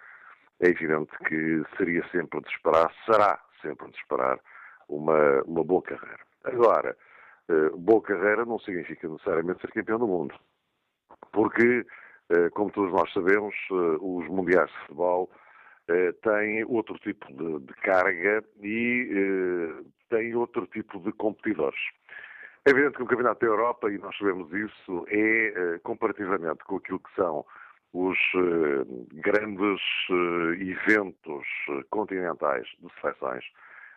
[0.59, 4.39] é evidente que seria sempre de esperar, será sempre de esperar,
[4.87, 6.19] uma, uma boa carreira.
[6.43, 6.97] Agora,
[7.49, 10.33] eh, boa carreira não significa necessariamente ser campeão do mundo,
[11.31, 11.85] porque,
[12.29, 15.29] eh, como todos nós sabemos, eh, os mundiais de futebol
[16.21, 21.79] tem outro tipo de, de carga e eh, tem outro tipo de competidores.
[22.65, 26.77] É evidente que o Campeonato da Europa, e nós sabemos isso, é, eh, comparativamente com
[26.77, 27.45] aquilo que são
[27.93, 28.17] os
[29.13, 29.81] grandes
[30.59, 31.47] eventos
[31.89, 33.45] continentais de seleções,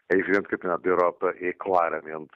[0.09, 2.31] é evidente que o Campeonato da Europa é claramente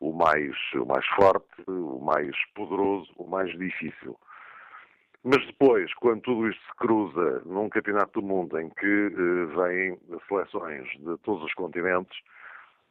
[0.00, 4.16] o mais, o mais forte, o mais poderoso, o mais difícil.
[5.22, 9.98] Mas depois, quando tudo isto se cruza num campeonato do mundo em que eh, vêm
[10.26, 12.18] seleções de todos os continentes,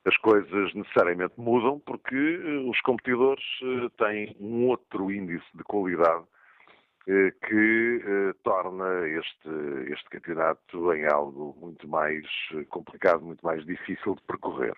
[0.05, 6.23] as coisas necessariamente mudam porque eh, os competidores eh, têm um outro índice de qualidade
[7.47, 9.49] que torna este,
[9.91, 12.23] este campeonato em algo muito mais
[12.69, 14.77] complicado, muito mais difícil de percorrer.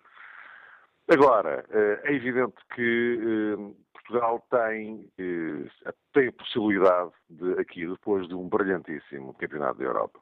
[1.10, 1.66] Agora,
[2.06, 3.74] é evidente que
[4.12, 10.20] Portugal tem, eh, tem a possibilidade de, aqui, depois de um brilhantíssimo campeonato da Europa,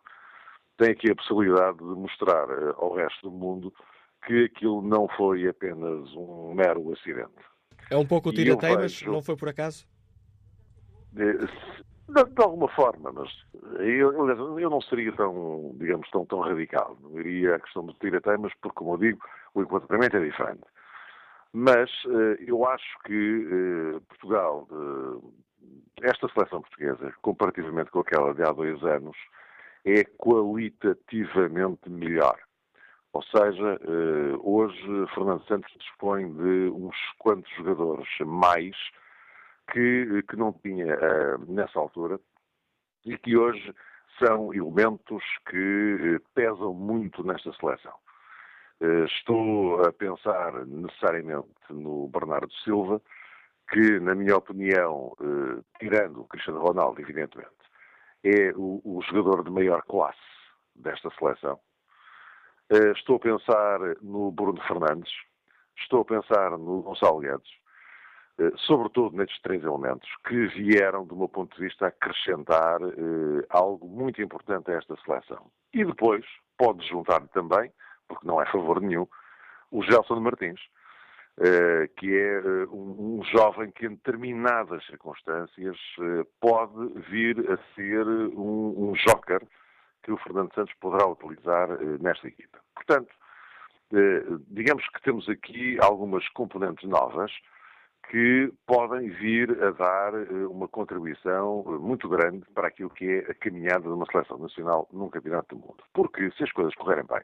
[0.78, 3.74] tem aqui a possibilidade de mostrar eh, ao resto do mundo
[4.26, 7.34] que aquilo não foi apenas um mero acidente.
[7.90, 9.12] É um pouco o tira-teimas, vejo...
[9.12, 9.88] não foi por acaso?
[11.12, 13.32] De, de, de, alguma forma, mas
[13.80, 16.96] eu, eu não seria tão, digamos, tão, tão radical.
[17.02, 19.20] Não iria à questão do tira-teimas, porque, como eu digo,
[19.56, 20.62] o enquadramento é diferente.
[21.52, 25.34] Mas uh, eu acho que uh, Portugal, uh,
[26.02, 29.18] esta seleção portuguesa, comparativamente com aquela de há dois anos,
[29.84, 32.40] é qualitativamente melhor.
[33.12, 33.80] Ou seja,
[34.44, 38.76] hoje Fernando Santos dispõe de uns quantos jogadores mais
[39.72, 40.96] que, que não tinha
[41.48, 42.20] nessa altura
[43.04, 43.74] e que hoje
[44.24, 47.96] são elementos que pesam muito nesta seleção.
[48.82, 53.02] Estou a pensar necessariamente no Bernardo Silva,
[53.70, 57.52] que, na minha opinião, eh, tirando o Cristiano Ronaldo, evidentemente,
[58.24, 60.18] é o, o jogador de maior classe
[60.76, 61.60] desta seleção.
[62.70, 65.12] Eh, estou a pensar no Bruno Fernandes,
[65.78, 67.52] estou a pensar no Gonçalo Guedes,
[68.40, 72.80] eh, sobretudo nestes três elementos, que vieram, do meu ponto de vista, acrescentar
[73.50, 75.52] algo muito importante a esta seleção.
[75.74, 76.26] E depois,
[76.58, 77.72] pode juntar também,
[78.10, 79.08] porque não é favor nenhum,
[79.72, 80.60] o Gelson Martins,
[81.42, 88.06] eh, que é eh, um, jovem que, em determinadas circunstâncias, eh, pode vir a ser
[88.06, 89.42] um, um joker
[90.04, 91.70] que o Fernando Santos poderá utilizar
[92.02, 92.60] nesta equipa.
[92.74, 93.14] Portanto,
[94.48, 97.32] digamos que temos aqui algumas componentes novas
[98.10, 100.14] que podem vir a dar
[100.50, 105.10] uma contribuição muito grande para aquilo que é a caminhada de uma seleção nacional num
[105.10, 105.84] campeonato do mundo.
[105.94, 107.22] Porque se as coisas correrem bem,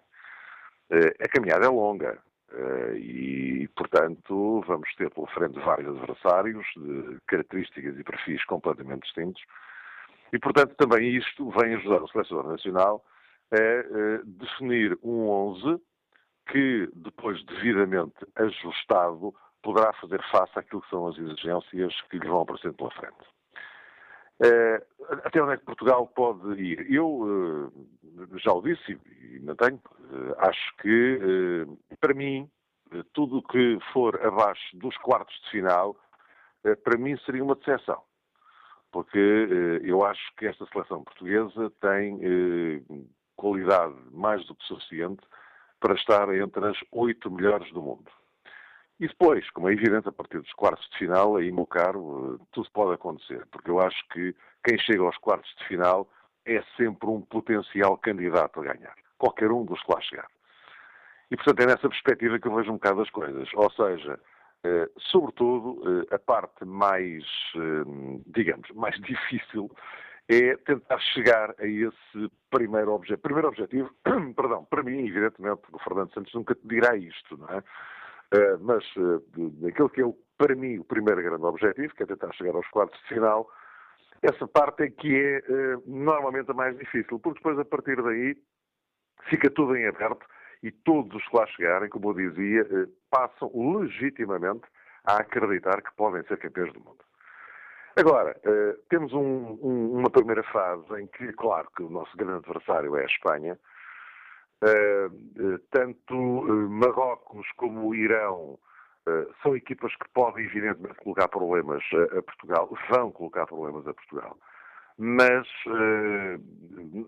[0.91, 2.21] a caminhada é longa,
[2.55, 9.43] Uh, e, portanto, vamos ter pela frente vários adversários de características e perfis completamente distintos.
[10.31, 13.03] E, portanto, também isto vem ajudar o selecionador nacional
[13.51, 15.81] a uh, definir um 11
[16.49, 22.41] que, depois devidamente ajustado, poderá fazer face àquilo que são as exigências que lhe vão
[22.41, 23.35] aparecendo pela frente.
[25.23, 26.85] Até onde é que Portugal pode ir?
[26.91, 27.71] Eu
[28.35, 29.81] já o disse e, mantenho,
[30.39, 32.49] acho que, uh, para mim,
[33.13, 35.95] tudo o que for abaixo dos quartos de final,
[36.83, 38.01] para mim seria uma decepção.
[38.91, 39.17] Porque
[39.83, 42.19] eu acho que esta seleção portuguesa tem
[43.35, 45.21] qualidade mais do que suficiente
[45.79, 48.09] para estar entre as oito melhores do mundo.
[48.99, 52.71] E depois, como é evidente, a partir dos quartos de final, aí, meu caro, tudo
[52.71, 56.09] pode acontecer, porque eu acho que quem chega aos quartos de final
[56.45, 58.95] é sempre um potencial candidato a ganhar.
[59.17, 60.27] Qualquer um dos que lá chegar.
[61.31, 63.49] E, portanto, é nessa perspectiva que eu vejo um bocado as coisas.
[63.55, 64.19] Ou seja,
[64.63, 67.23] eh, sobretudo, eh, a parte mais,
[67.55, 69.69] eh, digamos, mais difícil
[70.27, 73.21] é tentar chegar a esse primeiro objetivo.
[73.21, 73.91] Primeiro objetivo,
[74.35, 77.63] perdão, para mim, evidentemente, o Fernando Santos nunca te dirá isto, não é?
[78.33, 79.23] Uh, mas uh,
[79.61, 82.99] daquilo que é, para mim, o primeiro grande objetivo, que é tentar chegar aos quartos
[83.01, 83.47] de final,
[84.23, 88.35] essa parte é que é uh, normalmente a mais difícil, porque depois, a partir daí,
[89.29, 90.25] fica tudo em aberto
[90.63, 92.65] e todos os que lá chegarem, como eu dizia,
[93.09, 94.63] passam legitimamente
[95.05, 97.03] a acreditar que podem ser campeões do mundo.
[97.95, 98.35] Agora,
[98.89, 103.03] temos um, um, uma primeira fase em que, claro, que o nosso grande adversário é
[103.03, 103.59] a Espanha,
[104.63, 108.57] eh, eh, tanto eh, Marrocos como o Irão
[109.43, 114.35] são equipas que podem, evidentemente, colocar problemas a Portugal, vão colocar problemas a Portugal.
[114.97, 115.47] Mas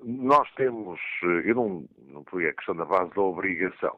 [0.04, 1.00] nós temos,
[1.46, 3.98] eu não, não fui a questão da base da obrigação,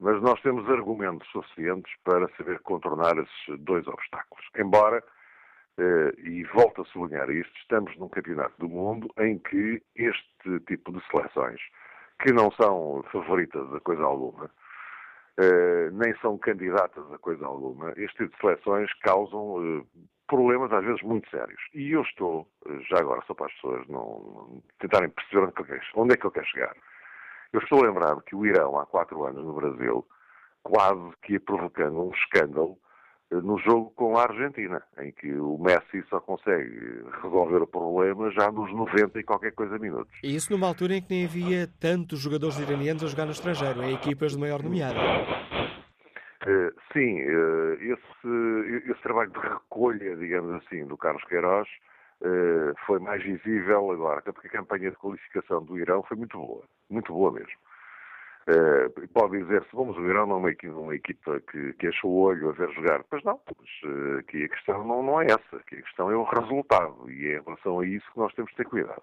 [0.00, 4.44] mas nós temos argumentos suficientes para saber contornar esses dois obstáculos.
[4.56, 5.02] Embora,
[6.24, 11.00] e volto a sublinhar isto, estamos num campeonato do mundo em que este tipo de
[11.06, 11.60] seleções
[12.20, 18.24] que não são favoritas a coisa alguma, uh, nem são candidatas a coisa alguma, este
[18.24, 19.86] tipo de seleções causam uh,
[20.28, 21.60] problemas às vezes muito sérios.
[21.74, 25.80] E eu estou, uh, já agora só para as pessoas não, tentarem perceber onde, é
[25.96, 26.76] onde é que eu quero chegar.
[27.52, 30.06] Eu estou lembrado que o Irão, há quatro anos no Brasil,
[30.62, 32.78] quase que ia provocando um escândalo
[33.30, 38.50] no jogo com a Argentina, em que o Messi só consegue resolver o problema já
[38.50, 40.18] nos 90 e qualquer coisa minutos.
[40.22, 43.82] E isso numa altura em que nem havia tantos jogadores iranianos a jogar no estrangeiro,
[43.82, 44.98] em equipas de maior nomeada.
[46.48, 51.68] Uh, sim, uh, esse, esse, trabalho de recolha, digamos assim, do Carlos Queiroz
[52.22, 56.64] uh, foi mais visível agora, porque a campanha de qualificação do Irão foi muito boa,
[56.88, 57.58] muito boa mesmo.
[58.48, 62.10] Uh, pode dizer-se, vamos o Irão não é uma equipa, uma equipa que, que achou
[62.10, 63.04] o olho a ver jogar.
[63.10, 65.56] Pois não, mas uh, aqui a questão não, não é essa.
[65.56, 68.50] Aqui a questão é o resultado e é em relação a isso que nós temos
[68.52, 69.02] de ter cuidado.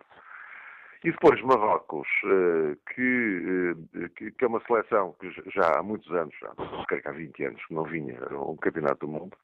[1.04, 3.76] E depois Marrocos, uh, que,
[4.16, 6.50] que, que, é uma seleção que já há muitos anos, já,
[6.88, 9.38] creio que há 20 anos, que não vinha a um campeonato do mundo,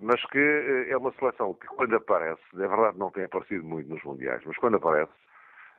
[0.00, 4.02] mas que é uma seleção que quando aparece, é verdade não tem aparecido muito nos
[4.02, 5.12] mundiais, mas quando aparece,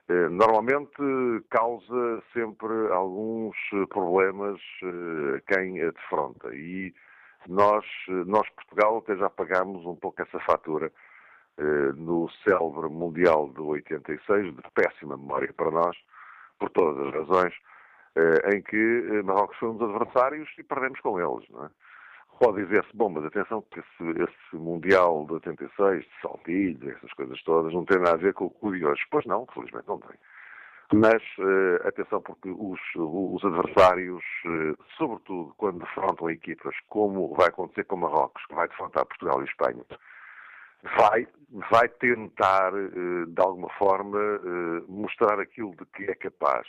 [0.10, 0.96] eh, normalmente
[1.50, 6.56] causa sempre alguns eh, problemas eh, quem a defronta.
[6.56, 6.94] E
[7.48, 7.86] nós,
[8.26, 10.92] nós Portugal até já pagámos um pouco essa fatura
[11.96, 15.98] no célebre Mundial de 86, de péssima memória para nós,
[16.60, 17.54] por todas as razões,
[18.54, 21.50] em que Marrocos foi um dos adversários e perdemos com eles.
[21.50, 21.70] Não é?
[22.40, 27.42] Pode dizer-se, bom, mas atenção que esse, esse, Mundial de 86, de saltilhos, essas coisas
[27.44, 29.02] todas, não tem nada a ver com o de hoje.
[29.10, 30.16] Pois não, felizmente não tem.
[30.94, 31.22] Mas,
[31.84, 34.24] atenção, porque os, os adversários,
[34.98, 39.84] sobretudo quando defrontam equipas, como vai acontecer com Marrocos, que vai defrontar Portugal e Espanha,
[40.98, 41.28] vai,
[41.70, 44.20] vai tentar, uh, de alguma forma,
[44.88, 46.68] mostrar aquilo de que é capaz,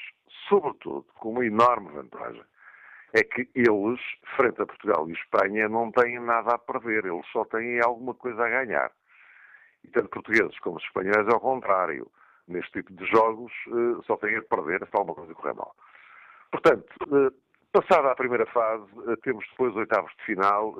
[0.49, 2.44] sobretudo com uma enorme vantagem.
[3.14, 4.01] É que eles,
[4.37, 8.44] frente a Portugal e Espanha, não têm nada a perder, eles só têm alguma coisa
[8.44, 8.92] a ganhar.
[9.83, 12.11] E tanto portugueses como espanhóis, ao contrário
[12.49, 15.75] neste tipo de jogos, eh, só tem a perder se alguma coisa correr mal.
[16.51, 17.33] Portanto, eh,
[17.73, 20.75] passada a primeira fase, eh, temos depois oitavos de final,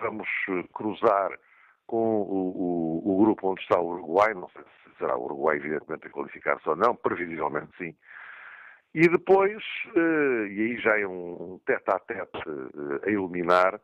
[0.00, 0.28] vamos
[0.74, 1.38] cruzar
[1.86, 5.56] com o, o, o, grupo onde está o Uruguai, não sei se será o Uruguai,
[5.56, 7.94] evidentemente, a qualificar-se ou não, previsivelmente sim.
[8.94, 9.62] E depois,
[9.96, 12.38] e aí já é um tete-a-tete
[13.04, 13.80] a eliminar,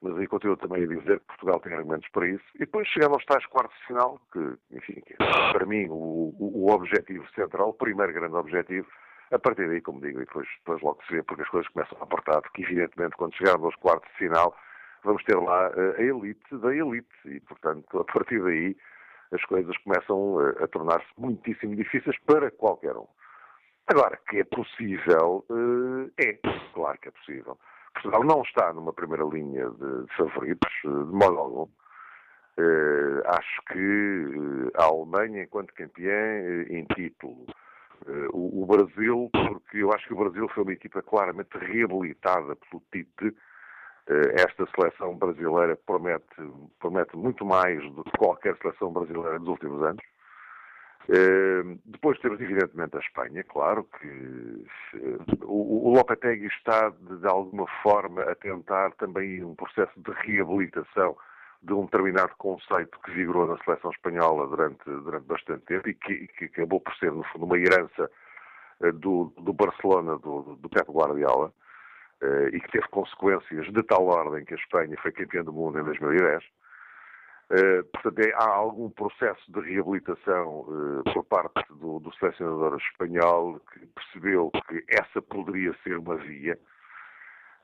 [0.00, 2.44] mas aí continuo também a dizer que Portugal tem argumentos para isso.
[2.54, 6.34] E depois chegando aos tais quartos de final, que, enfim, que é, para mim o,
[6.38, 8.86] o, objetivo central, o primeiro grande objetivo,
[9.30, 11.98] a partir daí, como digo, e depois, depois logo se vê, porque as coisas começam
[12.00, 14.54] a apertar, porque evidentemente quando chegarmos aos quartos de final,
[15.06, 18.76] vamos ter lá a elite da elite, e portanto, a partir daí,
[19.32, 23.06] as coisas começam a, a tornar-se muitíssimo difíceis para qualquer um.
[23.88, 25.44] Agora, que é possível,
[26.18, 26.32] eh, é,
[26.74, 27.56] claro que é possível.
[27.94, 31.68] Portugal não está numa primeira linha de, favoritos, de modo algum.
[33.26, 37.46] Acho que a Alemanha, enquanto campeã, em título.
[38.32, 43.34] O, Brasil, porque eu acho que o Brasil foi uma equipa claramente reabilitada pelo Tite.
[44.08, 46.24] Esta seleção brasileira promete,
[46.78, 50.02] promete muito mais do que qualquer seleção brasileira dos últimos anos.
[51.08, 58.22] Ehm, depois temos, evidentemente, a Espanha, claro, que eh, o, Lopetegui está, de, alguma forma,
[58.22, 61.16] a tentar também um processo de reabilitação
[61.62, 66.26] de um determinado conceito que vigorou na seleção espanhola durante, durante bastante tempo e que,
[66.28, 68.10] que acabou por ser, no fundo, uma herança
[68.82, 71.65] eh, do, do Barcelona, do, do Pep Guardiola, eh,
[72.52, 75.84] e que teve consequências de tal ordem que a Espanha foi campeã do mundo em
[75.84, 76.42] 2010.
[77.48, 83.60] Uh, portanto, é, há algum processo de reabilitação uh, por parte do, do, selecionador espanhol
[83.72, 86.58] que percebeu que essa poderia ser uma via.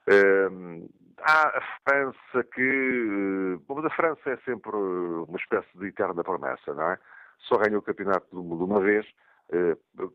[0.09, 0.88] Uh,
[1.21, 3.59] há a França que.
[3.67, 6.99] Bom, a França é sempre uma espécie de eterna promessa, não é?
[7.41, 9.05] Só ganhou o campeonato do mundo uma vez,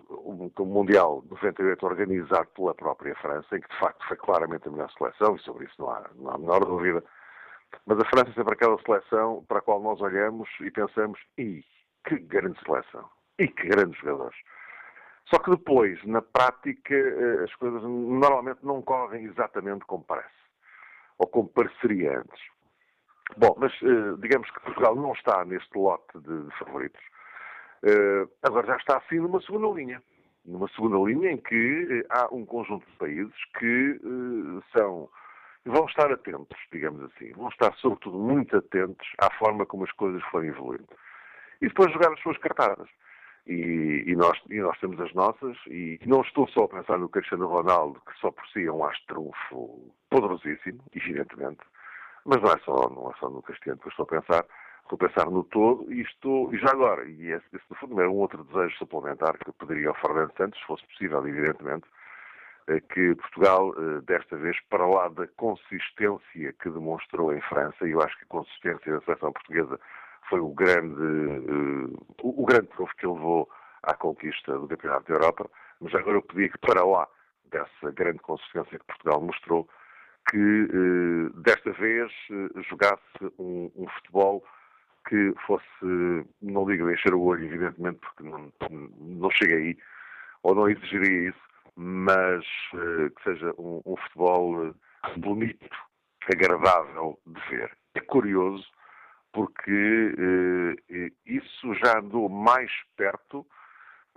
[0.09, 4.91] o Mundial 98 organizado pela própria França, em que de facto foi claramente a melhor
[4.97, 7.03] seleção, e sobre isso não há, não há a menor dúvida.
[7.85, 11.63] Mas a França é sempre aquela seleção para a qual nós olhamos e pensamos, e
[12.05, 14.37] que grande seleção, e que grandes jogadores.
[15.29, 20.29] Só que depois, na prática, eh, as coisas normalmente não correm exatamente como parece,
[21.17, 22.41] ou como pareceria antes.
[23.35, 27.01] Bom, mas eh, digamos que Portugal não está neste lote de, favoritos.
[27.83, 30.01] Eh, agora já está assim numa segunda linha.
[30.45, 33.99] Numa segunda linha em que há um conjunto de países que
[34.75, 35.09] são
[35.67, 40.23] vão estar atentos, digamos assim, vão estar sobretudo muito atentos à forma como as coisas
[40.31, 40.87] forem evoluindo.
[41.61, 42.87] E depois jogar as suas cartadas.
[43.45, 47.07] E, e, nós, e nós temos as nossas, e não estou só a pensar no
[47.07, 49.31] Cristiano Ronaldo, que só por si é um astro
[50.09, 51.61] poderosíssimo, evidentemente,
[52.25, 54.45] mas não é só, não é só no Cristiano que eu estou a pensar,
[54.91, 58.01] estou a pensar no todo, e estou, e já agora, e esse, esse no fundo
[58.01, 61.85] é um outro desejo suplementar que eu pediria ao Fernando Santos, se fosse possível, evidentemente,
[62.93, 68.01] que Portugal, eh, desta vez, para lá da consistência que demonstrou em França, e eu
[68.01, 69.79] acho que a consistência da seleção portuguesa
[70.29, 73.49] foi o grande, eh, o grande trunfo que levou
[73.83, 77.07] à conquista do Campeonato da Europa, mas agora eu pedi que para lá
[77.45, 79.69] dessa grande consistência que Portugal mostrou,
[80.29, 82.11] que eh, desta vez
[82.69, 83.01] jogasse
[83.39, 84.43] um, um, futebol
[85.07, 85.65] que fosse,
[86.41, 88.51] não digo encher o olho, evidentemente, porque não,
[88.99, 89.77] não chega aí,
[90.43, 92.43] ou não exigiria isso, mas
[92.73, 94.73] uh, que seja um, um, futebol eh,
[95.17, 95.69] bonito,
[96.33, 97.71] agradável de ver.
[97.93, 98.65] É curioso
[99.31, 103.45] porque uh, isso já andou mais perto,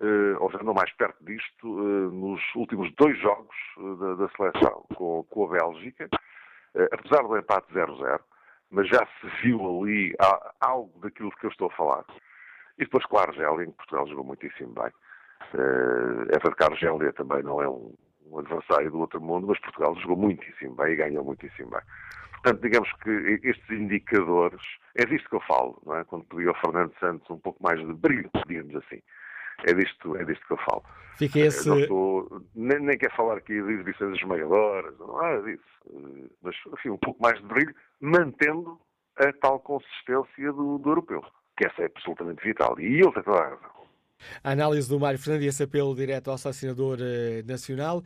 [0.01, 3.57] uh, ou já andou mais perto disto, nos últimos dois jogos
[4.01, 6.09] da, da, seleção, com, com a Bélgica,
[6.93, 8.21] apesar do empate 0-0,
[8.71, 10.15] mas já se viu ali
[10.61, 12.05] algo daquilo que eu estou a falar.
[12.79, 14.91] E depois, claro, Argélia, em que Portugal jogou muitíssimo bem.
[15.53, 17.93] Uh, Everton Carlos Gélia também não é um,
[18.27, 21.81] um adversário do outro mundo, mas Portugal jogou muitíssimo bem e ganhou muitíssimo bem.
[22.43, 24.63] Portanto, digamos que estes indicadores,
[24.95, 26.05] é disto que eu falo, não é?
[26.05, 29.03] Quando pedi ao Fernando Santos um pouco mais de brilho, digamos assim.
[29.65, 30.83] É disto, é disto que eu falo.
[31.17, 31.69] Fica esse...
[31.69, 35.63] Não estou, nem, nem quero falar aqui de exibições esmagadoras, não é disso.
[36.43, 38.81] Mas, enfim, um pouco mais de brilho, mantendo
[39.17, 41.23] a tal consistência do, do europeu,
[41.57, 42.79] que essa é absolutamente vital.
[42.81, 43.71] E ele tem toda a razão.
[44.43, 48.03] A análise do Mário Fernando e esse apelo direto ao assassinador eh, nacional.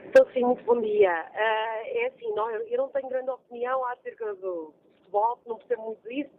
[0.05, 1.29] Estou sim, muito bom dia.
[1.29, 6.07] Uh, é assim, não, eu não tenho grande opinião acerca do futebol, não percebo muito
[6.07, 6.31] disso,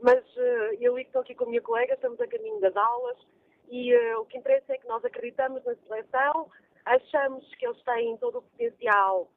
[0.00, 3.18] mas uh, eu estou aqui com a minha colega, estamos a caminho das aulas
[3.68, 6.50] e uh, o que interessa é que nós acreditamos na seleção,
[6.86, 9.28] achamos que eles têm todo o potencial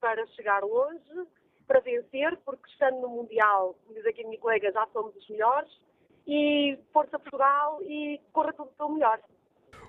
[0.00, 1.28] para chegar longe,
[1.66, 5.28] para vencer, porque estando no Mundial, como diz aqui a minha colega, já somos os
[5.28, 5.70] melhores,
[6.26, 9.20] e força Portugal e corra tudo pelo melhor.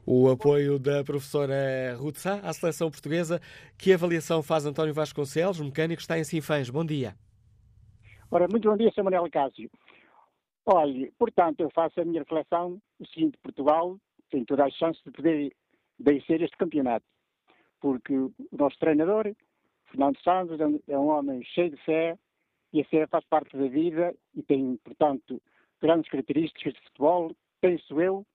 [0.10, 3.42] O apoio da professora Ruth Sá à seleção portuguesa.
[3.78, 6.70] Que avaliação faz António Vasconcelos, mecânico, está em Sinfãs?
[6.70, 7.14] Bom dia.
[8.32, 9.04] Ora, muito bom dia, Sr.
[9.04, 9.70] Manuel Cássio.
[10.66, 13.98] Olhe, portanto, eu faço a minha reflexão o seguinte, Portugal
[14.32, 15.54] tem toda a chance de poder
[16.00, 17.06] vencer este campeonato,
[17.82, 19.36] porque o nosso treinador,
[19.88, 22.18] Fernando Santos, é um homem cheio de fé,
[22.72, 25.42] e a fé faz parte da vida e tem, portanto,
[25.82, 28.26] grandes características de futebol, penso eu,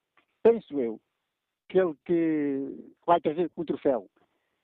[0.43, 1.01] penso eu,
[1.73, 4.07] aquele que vai trazer o troféu.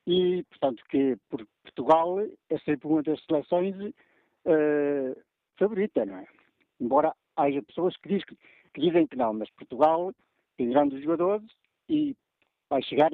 [0.06, 1.16] E, portanto, que
[1.62, 5.22] Portugal é sempre uma das seleções uh,
[5.59, 6.26] favorita, não é?
[6.80, 8.36] Embora haja pessoas que, diz, que,
[8.80, 10.12] dizem que não, mas Portugal
[10.56, 11.46] tem grandes jogadores
[11.88, 12.14] e
[12.70, 13.11] vai chegar,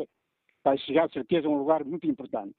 [0.62, 2.56] vai chegar, de certeza, a um lugar muito importante.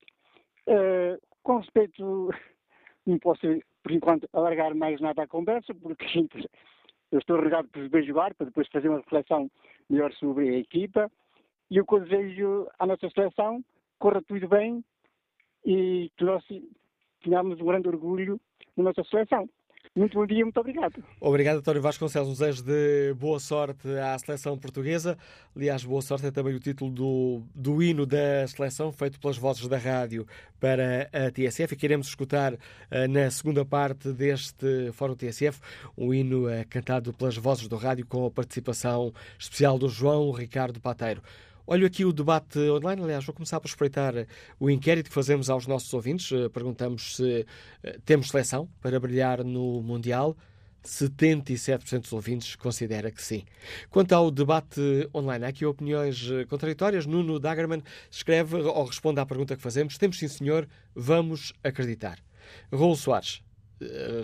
[0.68, 2.30] Uh, com respeito,
[3.06, 3.42] não posso,
[3.84, 6.06] por enquanto, alargar mais nada à conversa, porque
[7.12, 9.50] eu estou regado por ver jogar, para depois fazer uma reflexão
[9.90, 11.10] melhor sobre a equipa.
[11.70, 13.64] E eu desejo à nossa seleção,
[14.00, 14.84] corra tudo bem
[15.66, 16.44] e que nós
[17.24, 18.40] tenhamos um grande orgulho
[18.78, 19.50] na nossa seleção.
[19.98, 21.02] Muito bom dia, muito obrigado.
[21.22, 22.28] Obrigado, António Vasconcelos.
[22.28, 25.18] Um desejo de boa sorte à seleção portuguesa.
[25.56, 29.66] Aliás, boa sorte é também o título do, do hino da seleção, feito pelas vozes
[29.70, 30.28] da rádio
[30.60, 31.74] para a TSF.
[31.74, 32.58] E queremos escutar uh,
[33.10, 35.62] na segunda parte deste Fórum TSF
[35.98, 40.82] um hino uh, cantado pelas vozes do rádio com a participação especial do João Ricardo
[40.82, 41.22] Pateiro.
[41.68, 44.14] Olho aqui o debate online, aliás, vou começar por espreitar
[44.60, 46.32] o inquérito que fazemos aos nossos ouvintes.
[46.32, 47.44] Eh, perguntamos se
[47.82, 50.38] eh, temos seleção para brilhar no Mundial.
[50.84, 53.44] 77% dos ouvintes considera que sim.
[53.90, 57.08] Quanto ao debate online, há aqui opiniões eh, contraditórias.
[57.08, 62.20] Nuno Dagerman escreve ou responde à pergunta que fazemos: Temos sim, senhor, vamos acreditar.
[62.72, 63.42] Raul Soares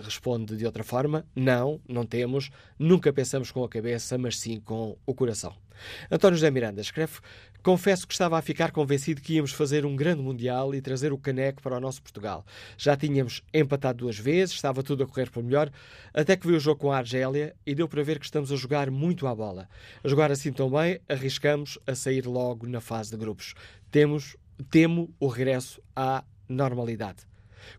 [0.04, 2.50] responde de outra forma: Não, não temos.
[2.78, 5.61] Nunca pensamos com a cabeça, mas sim com o coração.
[6.10, 7.14] António José Miranda escreve:
[7.62, 11.18] Confesso que estava a ficar convencido que íamos fazer um grande Mundial e trazer o
[11.18, 12.44] caneco para o nosso Portugal.
[12.76, 15.70] Já tínhamos empatado duas vezes, estava tudo a correr por melhor,
[16.12, 18.56] até que vi o jogo com a Argélia e deu para ver que estamos a
[18.56, 19.68] jogar muito à bola.
[20.02, 23.54] A jogar assim tão bem, arriscamos a sair logo na fase de grupos.
[23.92, 24.36] Temos,
[24.68, 27.18] temo o regresso à normalidade.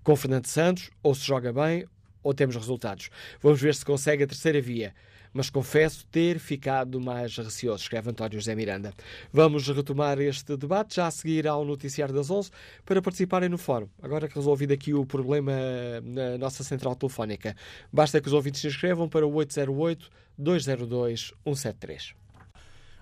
[0.01, 1.85] Com Fernando Santos, ou se joga bem,
[2.23, 3.09] ou temos resultados.
[3.41, 4.93] Vamos ver se consegue a terceira via
[5.33, 8.93] mas confesso ter ficado mais receoso, escreve António José Miranda.
[9.31, 12.51] Vamos retomar este debate já a seguir ao Noticiário das 11
[12.85, 13.87] para participarem no fórum.
[14.01, 15.51] Agora que resolvido aqui o problema
[16.03, 17.55] na nossa central telefónica,
[17.91, 22.23] basta que os ouvintes se inscrevam para o 808 202 173.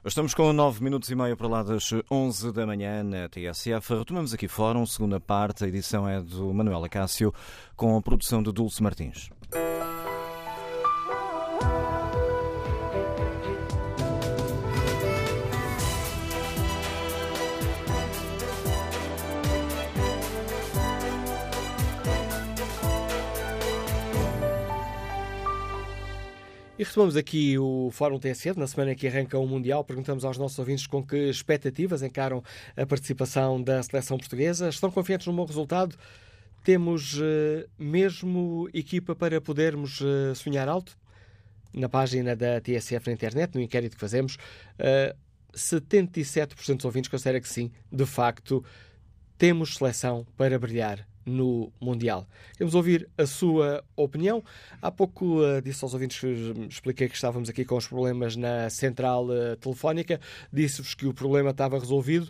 [0.03, 3.99] Estamos com 9 minutos e meio para lá das 11 da manhã na TSF.
[3.99, 5.63] Retomamos aqui fórum, segunda parte.
[5.63, 7.31] A edição é do Manuel Acácio,
[7.75, 9.29] com a produção de Dulce Martins.
[26.81, 29.83] E retomamos aqui o Fórum TSF, na semana que arranca o Mundial.
[29.83, 32.43] Perguntamos aos nossos ouvintes com que expectativas encaram
[32.75, 34.67] a participação da seleção portuguesa.
[34.67, 35.95] Estão confiantes no bom resultado?
[36.63, 40.97] Temos uh, mesmo equipa para podermos uh, sonhar alto?
[41.71, 44.37] Na página da TSF na internet, no inquérito que fazemos,
[44.79, 45.15] uh,
[45.53, 48.65] 77% dos ouvintes considera que sim, de facto,
[49.37, 52.27] temos seleção para brilhar no Mundial.
[52.53, 54.43] Queremos ouvir a sua opinião.
[54.81, 56.27] Há pouco uh, disse aos ouvintes que
[56.69, 60.19] expliquei que estávamos aqui com os problemas na central uh, telefónica.
[60.51, 62.29] Disse-vos que o problema estava resolvido.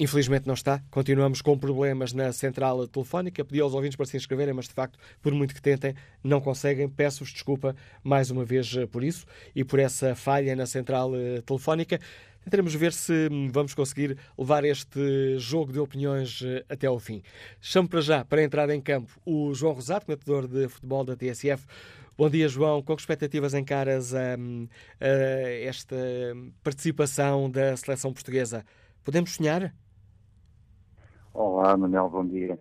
[0.00, 0.80] Infelizmente não está.
[0.90, 3.44] Continuamos com problemas na central telefónica.
[3.44, 6.88] Pedi aos ouvintes para se inscreverem, mas de facto, por muito que tentem, não conseguem.
[6.88, 11.10] Peço-vos desculpa mais uma vez eh, por isso e por essa falha na central
[11.44, 11.98] telefónica.
[12.44, 17.22] Tentaremos ver se vamos conseguir levar este jogo de opiniões eh, até ao fim.
[17.60, 21.66] Chamo para já, para entrar em campo, o João Rosato, comentador de futebol da TSF.
[22.16, 22.82] Bom dia, João.
[22.82, 24.34] Com que expectativas encaras a,
[25.00, 25.06] a
[25.62, 25.96] esta
[26.64, 28.64] participação da seleção portuguesa?
[29.04, 29.74] Podemos sonhar?
[31.32, 32.58] Olá, Manuel, bom dia.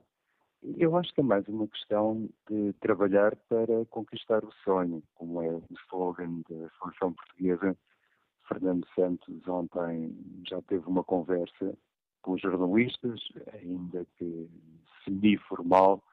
[0.78, 5.50] Eu acho que é mais uma questão de trabalhar para conquistar o sonho, como é
[5.50, 7.78] o slogan da seleção portuguesa
[8.48, 10.16] Fernando Santos ontem
[10.48, 11.78] já teve uma conversa
[12.22, 13.20] com os jornalistas,
[13.54, 14.50] ainda que
[15.04, 16.04] semi-formal,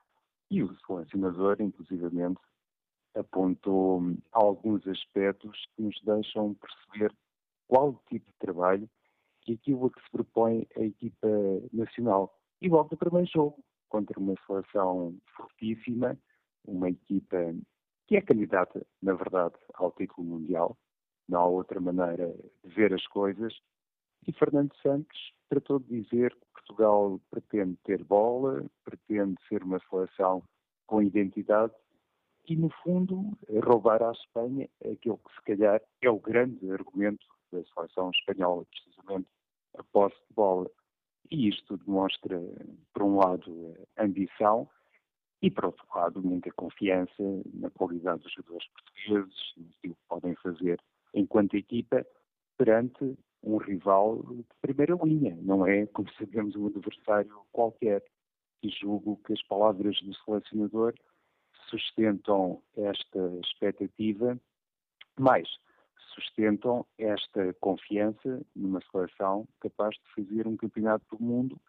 [0.50, 2.40] e o selecionador, inclusivamente,
[3.14, 7.14] apontou alguns aspectos que nos deixam perceber
[7.66, 8.88] qual tipo de trabalho
[9.46, 11.28] e aquilo a que se propõe a equipa
[11.72, 12.38] nacional.
[12.60, 16.18] E logo no primeiro jogo, contra uma seleção fortíssima,
[16.64, 17.54] uma equipa
[18.06, 20.76] que é candidata, na verdade, ao título mundial,
[21.28, 23.54] não há outra maneira de ver as coisas.
[24.26, 30.42] E Fernando Santos tratou de dizer que Portugal pretende ter bola, pretende ser uma seleção
[30.86, 31.72] com identidade
[32.46, 37.62] e, no fundo, roubar à Espanha aquilo que, se calhar, é o grande argumento da
[37.64, 39.28] seleção espanhola, precisamente
[39.78, 40.70] a posse de bola.
[41.30, 42.38] E isto demonstra,
[42.92, 44.68] por um lado, ambição
[45.40, 47.22] e, por outro lado, muita confiança
[47.54, 50.78] na qualidade dos jogadores portugueses, no que podem fazer
[51.14, 52.04] enquanto equipa,
[52.58, 58.02] perante um rival de primeira linha, não é, como sabemos, um adversário qualquer.
[58.62, 60.94] E julgo que as palavras do selecionador
[61.68, 64.40] sustentam esta expectativa,
[65.18, 65.46] mais
[66.14, 71.60] sustentam esta confiança numa seleção capaz de fazer um campeonato do mundo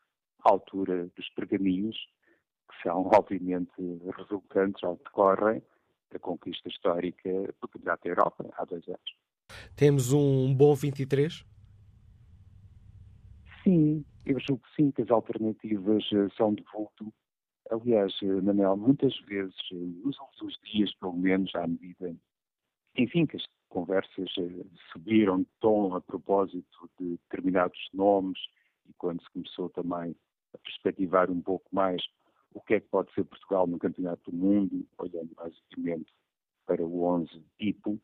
[0.44, 1.98] à altura dos pergaminhos,
[2.70, 3.72] que são obviamente
[4.16, 5.62] resultantes ao decorrem
[6.12, 7.30] da conquista histórica
[7.60, 9.25] do Campeonato da Europa há dois anos.
[9.76, 11.46] Temos um bom 23?
[13.64, 17.14] Sim, eu julgo sim, que as alternativas eh, são de vulto.
[17.70, 22.16] Aliás, eh, Manel, muitas vezes, eh, nos últimos dias, pelo menos, à medida,
[22.96, 24.30] enfim, que as conversas
[24.92, 28.40] subiram de tom a propósito de determinados nomes
[28.88, 30.16] e quando se começou também
[30.54, 32.02] a perspectivar um pouco mais
[32.54, 36.14] o que é que pode ser Portugal no Campeonato do Mundo, olhando basicamente
[36.66, 38.00] para o 11 tipo,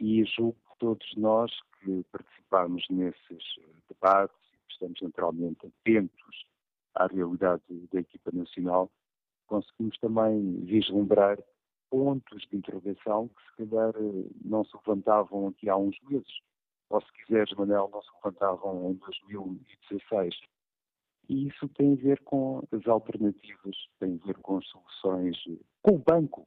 [0.00, 1.50] e julgo todos nós
[1.80, 6.46] que participamos nesses eh, debates e que estamos naturalmente atentos
[6.94, 7.62] à realidade
[7.92, 8.90] da equipa nacional,
[9.46, 11.38] conseguimos também vislumbrar
[11.90, 16.40] pontos de interrogação que se calhar eh, não se levantavam aqui há uns meses,
[16.90, 20.34] ou se quiseres, Manel, não se levantavam em 2016.
[21.28, 25.36] E isso tem a ver com as alternativas, tem a ver com as soluções,
[25.82, 26.46] com o Banco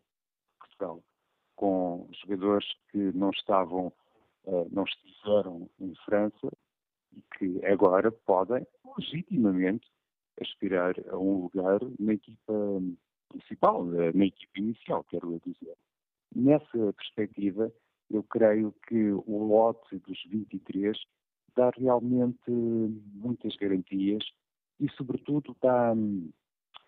[0.60, 1.02] Portugal
[1.58, 3.92] com jogadores que não estavam,
[4.72, 6.52] não estiveram em França
[7.16, 8.66] e que agora podem
[8.98, 9.88] legitimamente
[10.42, 12.54] aspirar a um lugar na equipa
[13.30, 15.76] principal, na equipa inicial, quero dizer.
[16.36, 17.72] Nessa perspectiva,
[18.10, 20.98] eu creio que o lote dos 23
[21.56, 24.24] dá realmente muitas garantias
[24.80, 26.32] e, sobretudo, dá hum,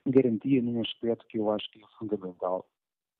[0.05, 2.67] garantia num aspecto que eu acho que é fundamental,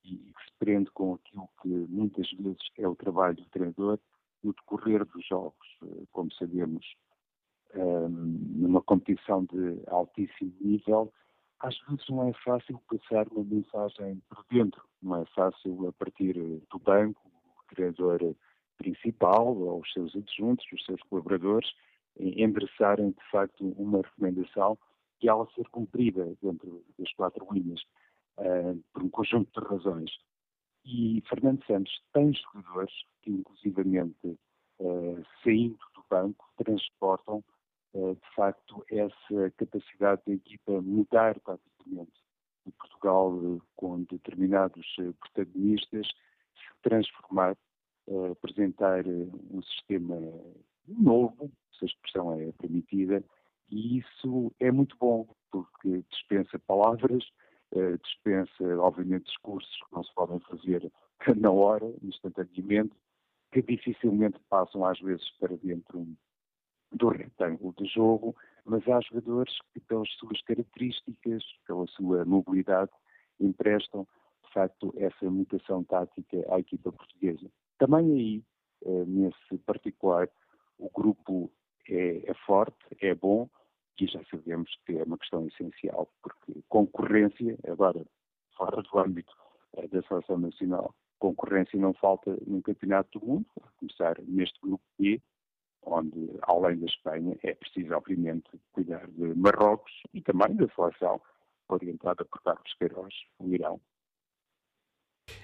[0.04, 4.00] e que se prende com aquilo que muitas vezes é o trabalho do treinador
[4.44, 5.68] no decorrer dos jogos.
[5.84, 6.86] Eh, como sabemos,
[7.74, 8.10] ehm,
[8.56, 11.12] numa competição de altíssimo nível,
[11.60, 16.34] às vezes não é fácil passar uma mensagem por dentro, não é fácil a partir
[16.34, 18.36] do banco, o treinador
[18.78, 21.70] principal, ou os seus adjuntos, os seus colaboradores,
[22.18, 24.78] endereçarem de facto uma recomendação
[25.22, 27.82] e ela ser cumprida dentro das quatro linhas
[28.94, 30.12] por um conjunto de razões.
[30.92, 34.40] E Fernando Santos tem jogadores que, inclusivamente,
[34.80, 37.44] uh, saindo do banco, transportam,
[37.94, 42.12] uh, de facto, essa capacidade da equipa mudar praticamente
[42.66, 44.88] de Portugal com determinados
[45.20, 47.56] protagonistas, se transformar,
[48.32, 50.16] apresentar um sistema
[50.88, 53.24] novo, se a expressão é permitida,
[53.70, 57.24] e isso é muito bom, porque dispensa palavras,
[58.03, 60.91] dispensa, obviamente, discursos que não se podem fazer
[61.38, 62.95] na hora, instantaneamente,
[63.51, 66.07] que dificilmente passam às vezes para dentro
[66.91, 72.91] do retângulo de jogo, mas há jogadores que, pelas suas características, pela sua mobilidade,
[73.39, 74.07] emprestam,
[74.45, 77.49] de facto, essa mutação tática à equipa portuguesa.
[77.78, 78.43] Também aí,
[78.86, 80.28] eh, nesse particular,
[80.78, 81.51] o grupo
[81.88, 83.49] é, é forte, é bom,
[84.00, 88.06] e já sabemos que é uma questão essencial, porque concorrência, agora,
[88.56, 89.34] fora do âmbito
[89.78, 94.84] eh, da seleção nacional, concorrência não falta no Campeonato do Mundo, a começar neste grupo
[95.00, 95.22] E,
[95.84, 101.22] onde, além da Espanha, é preciso, obviamente, cuidar de Marrocos e também da seleção
[101.68, 103.80] orientada por Carlos Queiroz, o Irão.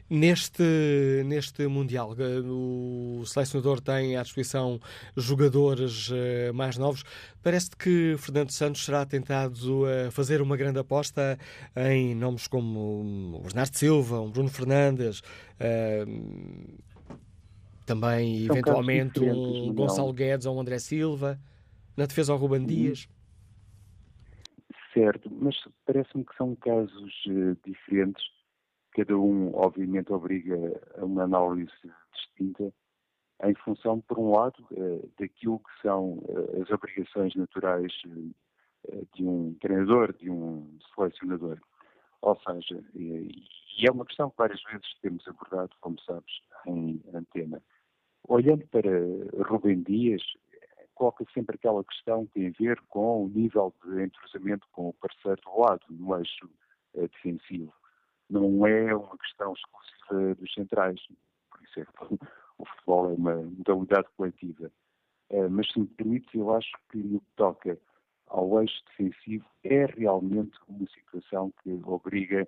[0.08, 4.80] Neste, neste Mundial, eh, o selecionador tem à disposição
[5.18, 7.04] jogadores eh, mais novos.
[7.42, 9.56] Parece que Fernando Santos será tentado
[10.12, 11.40] fazer uma grande aposta
[11.76, 15.24] em nomes como o Bernardo Silva, o Bruno Fernandes,
[15.60, 16.06] eh,
[17.86, 21.40] também, São eventualmente, um Gonçalo Guedes ou um André Silva.
[21.96, 23.08] Na defesa, o Ruben Dias.
[24.94, 28.24] Certo, mas parece-me que são casos uh, diferentes.
[28.96, 30.56] Cada um, obviamente, obriga
[30.98, 31.72] a uma análise
[32.14, 32.72] distinta
[33.44, 37.92] em função, por um lado, uh, daquilo que são uh, as obrigações naturais
[39.14, 41.60] de um treinador, de um selecionador.
[42.22, 47.62] Ou seja, e é uma questão que várias vezes temos abordado, como sabes, em antena.
[48.28, 48.90] Olhando para
[49.48, 50.22] Rubem Dias,
[50.96, 54.94] coloca sempre aquela questão que tem a ver com o nível de entrosamento com o
[54.94, 56.50] parceiro do lado, no eixo
[56.96, 57.74] eh, defensivo.
[58.30, 61.00] Não é uma questão exclusiva dos centrais,
[61.50, 61.92] por isso é que
[62.58, 64.72] o futebol é uma modalidade coletiva.
[65.30, 67.78] Eh, mas, se me permite, eu acho que no que toca
[68.28, 72.48] ao eixo defensivo é realmente uma situação que obriga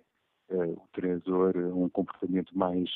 [0.49, 2.89] eh, o treinador a um comportamento mais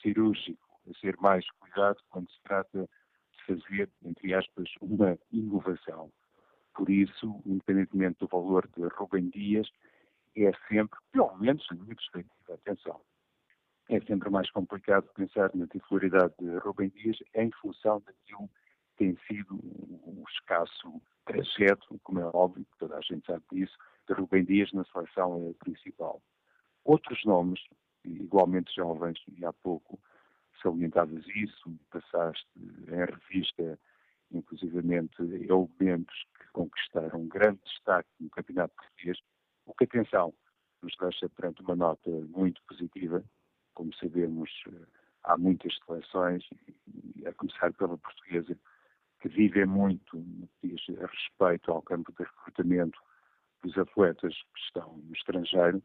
[0.00, 2.88] cirúrgico a ser mais cuidado quando se trata
[3.32, 6.10] de fazer, entre aspas, uma inovação.
[6.74, 9.68] Por isso, independentemente do valor de Rubem Dias,
[10.36, 13.00] é sempre, pelo menos na minha perspectiva, atenção,
[13.88, 19.18] é sempre mais complicado pensar na titularidade de Rubem Dias em função daquilo que tem
[19.26, 23.76] sido um escasso trajeto, como é óbvio, toda a gente sabe disso,
[24.08, 26.22] de Rubem Dias na seleção principal.
[26.84, 27.60] Outros nomes,
[28.04, 30.00] igualmente jovens, e há pouco,
[30.62, 33.78] salientavas isso, passaste em revista,
[34.30, 39.18] inclusivamente, elementos que conquistaram grande destaque no Campeonato Português,
[39.66, 40.34] o que, atenção,
[40.82, 43.24] nos deixa perante uma nota muito positiva.
[43.74, 44.50] Como sabemos,
[45.24, 46.44] há muitas seleções,
[47.26, 48.56] a começar pela portuguesa,
[49.20, 52.98] que vivem muito no que diz respeito ao campo de recrutamento
[53.62, 55.82] dos atletas que estão no estrangeiro,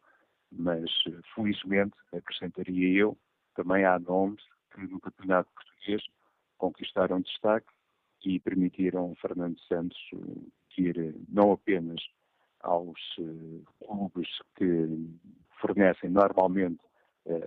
[0.51, 0.89] mas
[1.36, 3.17] felizmente, acrescentaria eu,
[3.55, 6.03] também há nomes que no Campeonato Português
[6.57, 7.67] conquistaram destaque
[8.23, 12.01] e permitiram Fernando Santos eh, ir eh, não apenas
[12.62, 15.08] aos eh, clubes que
[15.62, 16.80] fornecem normalmente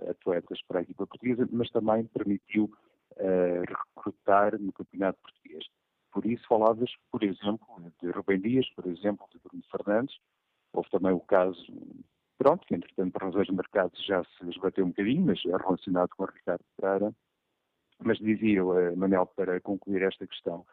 [0.07, 2.71] atletas para a equipa portuguesa, mas também permitiu
[3.95, 5.65] recrutar no Campeonato Português.
[6.11, 7.65] Por isso falavas, por exemplo,
[8.01, 10.15] de Rubem Dias, por exemplo, de Bruno Fernandes.
[10.73, 11.65] Houve também o caso,
[12.37, 16.09] pronto, que entretanto por razões de mercado já se esbateu um bocadinho, mas é relacionado
[16.15, 17.13] com o Ricardo Pereira,
[18.03, 20.65] mas dizia eh, Manel, para concluir esta questão,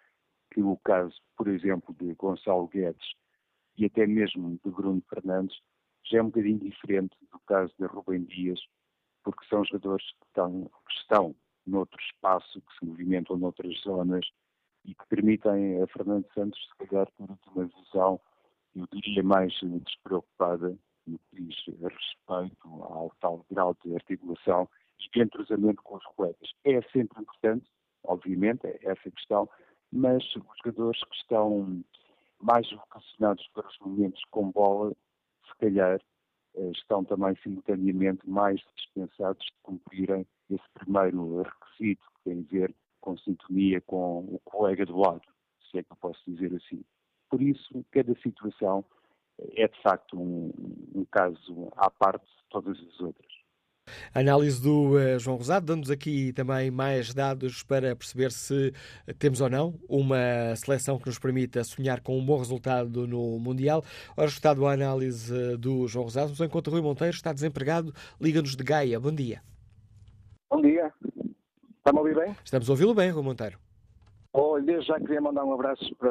[0.50, 3.14] que o caso, por exemplo, de Gonçalo Guedes
[3.78, 5.56] e até mesmo de Bruno Fernandes
[6.04, 8.60] já é um bocadinho diferente do caso de Rubem Dias,
[9.22, 11.34] porque são jogadores que estão, que estão
[11.66, 14.26] noutro espaço, que se movimentam noutras zonas
[14.84, 17.24] e que permitem a Fernando Santos, se calhar, ter
[17.54, 18.20] uma visão,
[18.74, 19.52] eu diria, mais
[19.84, 20.76] despreocupada
[21.06, 24.68] no que diz respeito ao tal grau de articulação
[24.98, 26.50] de entrosamento com os colegas.
[26.64, 27.70] É sempre importante,
[28.04, 29.48] obviamente, é essa questão,
[29.92, 31.82] mas os jogadores que estão
[32.40, 34.94] mais vocacionados para os momentos com bola,
[35.46, 36.00] se calhar,
[36.54, 42.74] eh, estão também simultaneamente mais dispensados de cumprirem esse primeiro requisito que tem a ver
[43.00, 45.22] com sintonia com o colega do lado,
[45.70, 46.84] se é que eu posso dizer assim.
[47.30, 48.84] Por isso, cada situação
[49.38, 50.52] é de facto um,
[50.94, 53.37] um caso à parte de todas as outras.
[54.14, 58.72] Análise do uh, João Rosado, dando-nos aqui também mais dados para perceber se
[59.18, 63.84] temos ou não uma seleção que nos permita sonhar com um bom resultado no Mundial.
[64.16, 68.56] Ora, resultado a análise uh, do João Rosado, nos encontra Rui Monteiro, está desempregado, liga-nos
[68.56, 68.98] de Gaia.
[68.98, 69.42] Bom dia.
[70.50, 70.92] Bom dia.
[71.78, 72.36] Está-me a ouvir bem?
[72.44, 73.58] Estamos a ouvi-lo bem, Rui Monteiro.
[74.32, 76.10] Olha, já queria mandar um abraço para,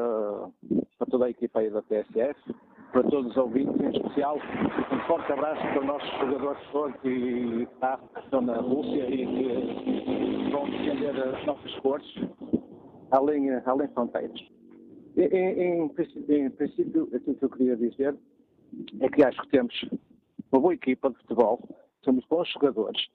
[0.97, 2.55] para toda a equipa aí da TSF
[2.91, 6.57] para todos os ouvintes, em especial um forte abraço para o nosso jogador
[7.03, 12.07] de que está na Rússia e que vão defender as nossas cores
[13.11, 14.39] além, além fronteiras.
[15.15, 15.91] Em, em,
[16.29, 18.15] em princípio, aquilo que eu queria dizer
[18.99, 19.73] é que acho que temos
[20.51, 21.59] uma boa equipa de futebol,
[22.03, 23.07] temos bons jogadores.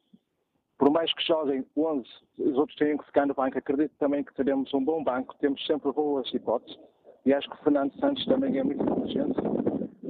[0.78, 2.08] Por mais que joguem 11,
[2.38, 3.56] os outros têm que ficar no banco.
[3.56, 6.76] Acredito também que teremos um bom banco, temos sempre boas hipóteses.
[7.24, 9.40] E acho que o Fernando Santos também é muito inteligente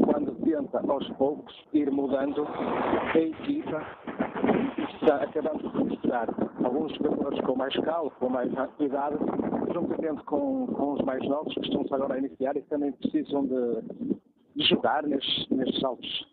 [0.04, 3.86] quando tenta, aos poucos, ir mudando a equipa
[5.02, 6.28] está acabando de mostrar
[6.64, 9.16] alguns jogadores com mais calma, com mais idade,
[9.72, 13.44] juntamente com, com os mais novos que estão agora a iniciar e que também precisam
[13.46, 13.82] de,
[14.56, 16.32] de jogar nestes, nestes altos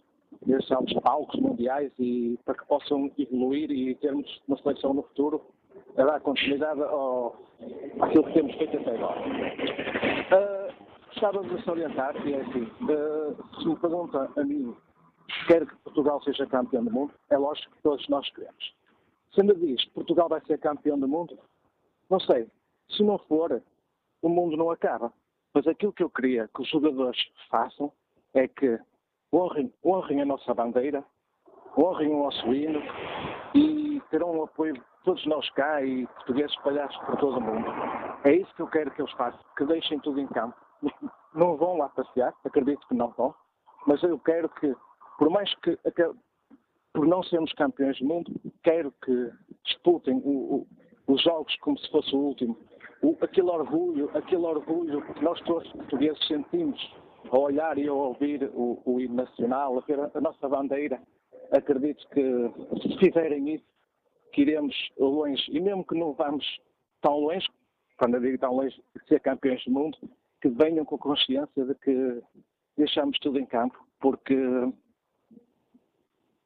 [0.72, 5.42] altos palcos mundiais e para que possam evoluir e termos uma seleção no futuro
[5.98, 7.36] a dar continuidade ao,
[8.00, 9.20] àquilo que temos feito até agora.
[9.20, 10.69] Uh,
[11.10, 14.76] gostava de salientar que é assim, uh, se me pergunta a mim
[15.48, 18.76] quer que Portugal seja campeão do mundo, é lógico que todos nós queremos.
[19.34, 21.38] Se me diz Portugal vai ser campeão do mundo,
[22.10, 22.48] não sei.
[22.90, 23.62] Se não for,
[24.22, 25.14] o mundo não acaba.
[25.54, 27.92] Mas aquilo que eu queria que os jogadores façam
[28.34, 28.80] é que
[29.34, 31.04] honrem, honrem a nossa bandeira,
[31.78, 32.82] honrem o nosso hino
[33.56, 37.68] e terão o apoio de todos nós cá e portugueses espalhados por todo o mundo.
[38.24, 40.56] É isso que eu quero que eles façam, que deixem tudo em campo.
[41.34, 43.34] Não vão lá passear, acredito que não vão,
[43.86, 44.76] mas eu quero que,
[45.18, 45.78] por mais que,
[46.94, 48.32] por não sermos campeões do mundo,
[48.64, 49.32] quero que
[49.64, 50.68] disputem o,
[51.08, 52.58] o, os jogos como se fosse o último.
[53.02, 56.80] O, aquele orgulho, aquele orgulho que nós todos portugueses sentimos
[57.32, 61.02] ao olhar e ao ouvir o, o hino nacional, a ver a, nossa bandeira,
[61.52, 62.52] acredito que
[62.82, 63.66] se fizerem isso,
[64.34, 66.46] que iremos longe, e mesmo que não vamos
[67.02, 67.48] tão longe,
[67.98, 69.98] quando eu digo tão longe ser campeões do mundo,
[70.42, 72.22] que venham com consciência de que
[72.78, 74.36] deixamos tudo em campo, porque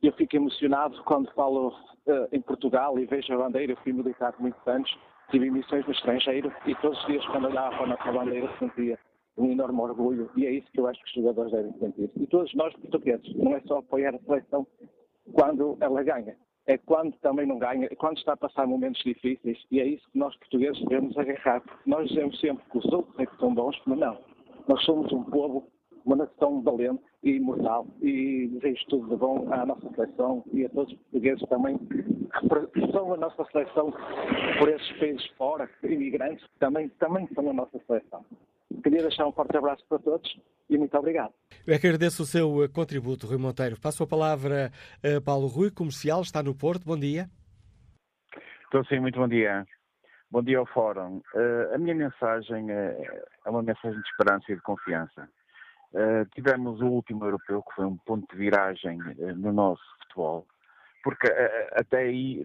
[0.01, 4.33] eu fico emocionado quando falo uh, em Portugal e vejo a bandeira, eu fui militar
[4.39, 4.89] muitos anos,
[5.31, 8.99] tive missões no estrangeiro e todos os dias quando olhava para a nossa bandeira sentia
[9.37, 12.11] um enorme orgulho e é isso que eu acho que os jogadores devem sentir.
[12.15, 14.67] E todos nós portugueses, não é só apoiar a seleção
[15.33, 16.35] quando ela ganha,
[16.65, 20.09] é quando também não ganha, é quando está a passar momentos difíceis e é isso
[20.11, 21.61] que nós portugueses devemos agarrar.
[21.85, 24.17] Nós dizemos sempre que os outros é que são bons, mas não.
[24.67, 25.67] Nós somos um povo,
[26.05, 30.69] uma nação valente e imortal e desejo tudo de bom à nossa seleção e a
[30.69, 33.93] todos os portugueses também que são a nossa seleção
[34.59, 38.25] por esses países fora, imigrantes, também, também são a nossa seleção.
[38.81, 41.33] Queria deixar um forte abraço para todos e muito obrigado.
[41.67, 43.79] Eu é que agradeço o seu eh, contributo, Rui Monteiro.
[43.79, 44.71] Passo a palavra
[45.03, 46.85] a Paulo Rui, comercial, está no Porto.
[46.85, 47.29] Bom dia.
[48.65, 49.65] Estou sim, muito bom dia.
[50.33, 51.21] Bom dia ao Fórum.
[51.35, 55.29] Uh, a minha mensagem é, é, uma mensagem de esperança e de confiança.
[55.93, 60.47] Uh, tivemos o último europeu, que foi um ponto de viragem uh, no nosso futebol,
[61.03, 61.27] porque
[61.75, 62.43] até aí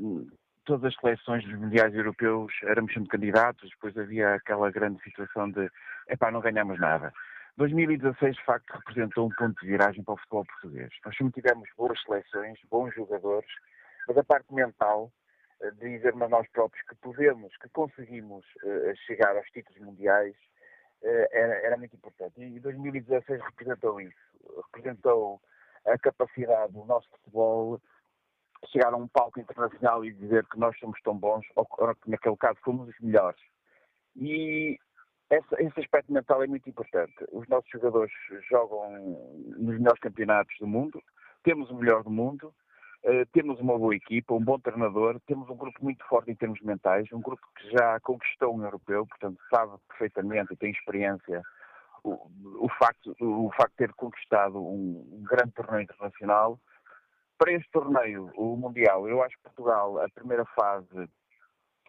[0.66, 5.70] todas as seleções dos mundiais europeus éramos sempre candidatos, depois havia aquela grande situação de
[6.08, 7.12] epá, não ganhamos nada.
[7.56, 10.90] 2016, de facto, representou um ponto de viragem para o futebol português.
[11.04, 13.50] Nós sempre tivemos boas seleções, bons jogadores,
[14.06, 15.12] mas a parte mental,
[15.60, 20.36] eh, dizer-me a nós próprios que podemos, que conseguimos uh, chegar aos títulos mundiais,
[21.02, 22.40] uh, era, era, muito importante.
[22.40, 24.16] E 2016 representou isso.
[24.66, 25.42] Representou
[25.84, 27.80] a capacidade do nosso futebol
[28.66, 32.36] chegar a um palco internacional e dizer que nós somos tão bons, ou que naquele
[32.36, 33.40] caso fomos os melhores.
[34.16, 34.78] E
[35.30, 37.14] esse, aspecto mental é muito importante.
[37.32, 38.12] Os nossos jogadores
[38.50, 38.90] jogam
[39.56, 41.02] nos melhores campeonatos do mundo,
[41.42, 42.54] temos o melhor do mundo,
[43.04, 46.60] uh, temos uma boa equipa, um bom treinador, temos um grupo muito forte em termos
[46.62, 51.42] mentais, um grupo que já conquistou um europeu, portanto sabe perfeitamente e tem experiência
[52.02, 52.30] o,
[52.64, 56.58] o, facto, o facto de ter conquistado um grande torneio internacional
[57.38, 61.08] para este torneio, o Mundial, eu acho que Portugal, a primeira fase,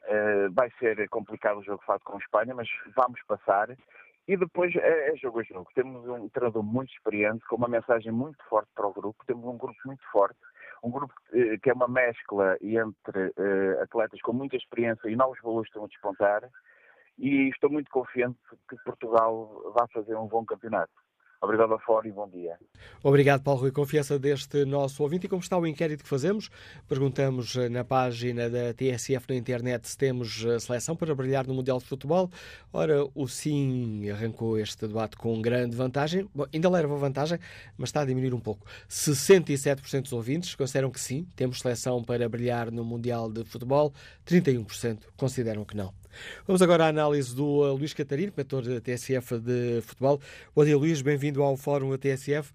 [0.08, 3.76] uh, vai ser complicado o jogo fase com a Espanha, mas vamos passar.
[4.28, 5.68] E depois é, é, jogo a jogo.
[5.74, 9.26] Temos um treinador muito experiente, com uma mensagem muito forte para o grupo.
[9.26, 10.38] Temos um grupo muito forte,
[10.84, 15.39] um grupo uh, que é uma mescla entre uh, atletas com muita experiência e novos
[15.41, 16.50] valores estão a despontar.
[17.18, 18.38] E estou muito confiante
[18.70, 20.93] que Portugal vai fazer um bom campeonato.
[21.42, 22.58] Obrigado a fora e bom dia.
[23.02, 23.72] Obrigado, Paulo Rui.
[23.72, 25.26] Confiança deste nosso ouvinte.
[25.26, 26.50] E como está o inquérito que fazemos?
[26.86, 31.54] Perguntamos eh, na página da TSF na internet se temos eh, seleção para brilhar no
[31.54, 32.30] Mundial de Futebol.
[32.74, 36.30] Ora, o sim arrancou este debate com grande vantagem.
[36.36, 37.40] Bom, ainda leva vantagem,
[37.78, 38.66] mas está a diminuir um pouco.
[38.90, 43.94] 67% dos ouvintes consideram que sim, temos seleção para brilhar no Mundial de Futebol.
[44.26, 45.99] 31% consideram que não.
[46.45, 50.20] Vamos agora à análise do uh, Luís Catarino, mentor da TSF de futebol.
[50.55, 52.51] Bom dia, Luís, bem-vindo ao Fórum da TSF.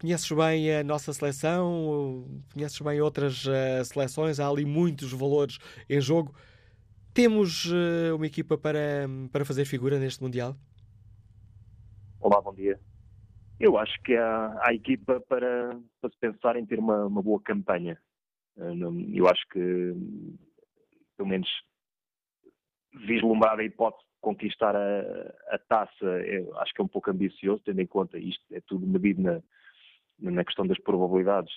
[0.00, 6.00] Conheces bem a nossa seleção, conheces bem outras uh, seleções, há ali muitos valores em
[6.00, 6.34] jogo.
[7.12, 10.56] Temos uh, uma equipa para, para fazer figura neste Mundial?
[12.20, 12.78] Olá, bom dia.
[13.58, 17.40] Eu acho que há, há equipa para, para se pensar em ter uma, uma boa
[17.42, 17.98] campanha.
[18.58, 18.72] Eh,
[19.14, 19.94] eu acho que,
[21.16, 21.48] pelo menos,
[22.92, 25.00] vislumbrar a hipótese de conquistar a,
[25.54, 26.22] a taça,
[26.58, 29.42] acho que é um pouco ambicioso, tendo em conta isto, é tudo medido na,
[30.18, 31.52] na questão das probabilidades,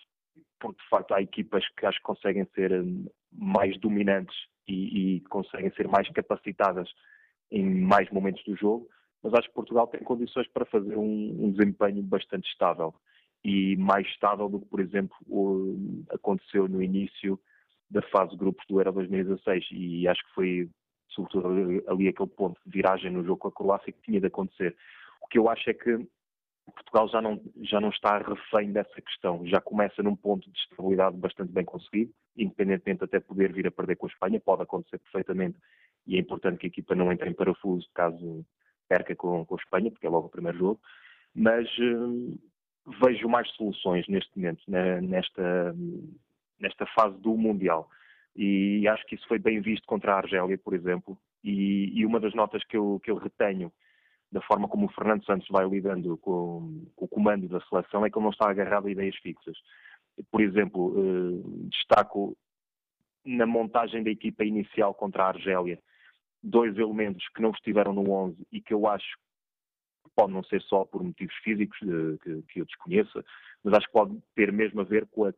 [0.60, 4.36] porque de facto há equipas que acho que conseguem ser hum, mais dominantes
[4.68, 6.90] e, e conseguem ser mais capacitadas
[7.52, 8.88] em mais momentos do jogo,
[9.22, 12.94] mas acho que Portugal tem condições para fazer um, um desempenho bastante estável.
[13.44, 17.40] E mais estável do que, por exemplo, o, aconteceu no início
[17.90, 20.70] da fase de grupos do Euro 2016 e acho que foi
[21.14, 21.48] sobretudo
[21.88, 24.76] ali, aquele ponto de viragem no jogo com a Croácia que tinha de acontecer.
[25.22, 26.06] O que eu acho é que
[26.72, 31.18] Portugal já não, já não está refém dessa questão, já começa num ponto de estabilidade
[31.18, 35.58] bastante bem conseguido, independentemente até poder vir a perder com a Espanha, pode acontecer perfeitamente,
[36.08, 38.46] e é importante que a equipa não entre em parafuso caso
[38.88, 40.80] perca com, com a Espanha, porque é logo o primeiro jogo,
[41.36, 42.40] mas uh,
[43.04, 45.76] vejo mais soluções neste momento, né, nesta,
[46.60, 47.90] nesta fase do Mundial,
[48.36, 52.20] e acho que isso foi bem visto contra a Argélia, por exemplo, e, e uma
[52.20, 53.72] das notas que eu, que eu retenho
[54.32, 58.10] da forma como o Fernando Santos vai lidando com, com, o comando da seleção é
[58.10, 59.56] que ele não está agarrado a ideias fixas.
[60.32, 62.36] Por exemplo, eh, destaco
[63.24, 65.80] na montagem da equipa inicial contra a Argélia
[66.42, 69.08] dois elementos que não estiveram no 11 e que eu acho
[70.04, 73.24] que pode não ser só por motivos físicos eh, que, que, eu desconheça,
[73.64, 75.34] mas acho que pode ter mesmo a ver com a,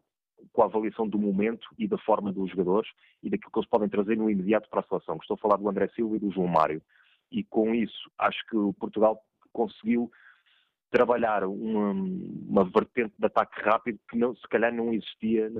[0.51, 2.89] com a avaliação do momento e da forma dos jogadores
[3.21, 5.17] e daquilo que eles podem trazer no imediato para a seleção.
[5.17, 6.81] Estou a falar do André Silva e do João Mário
[7.31, 9.21] e com isso acho que o Portugal
[9.51, 10.11] conseguiu
[10.91, 15.51] trabalhar uma, uma vertente de ataque rápido que não, se calhar não existia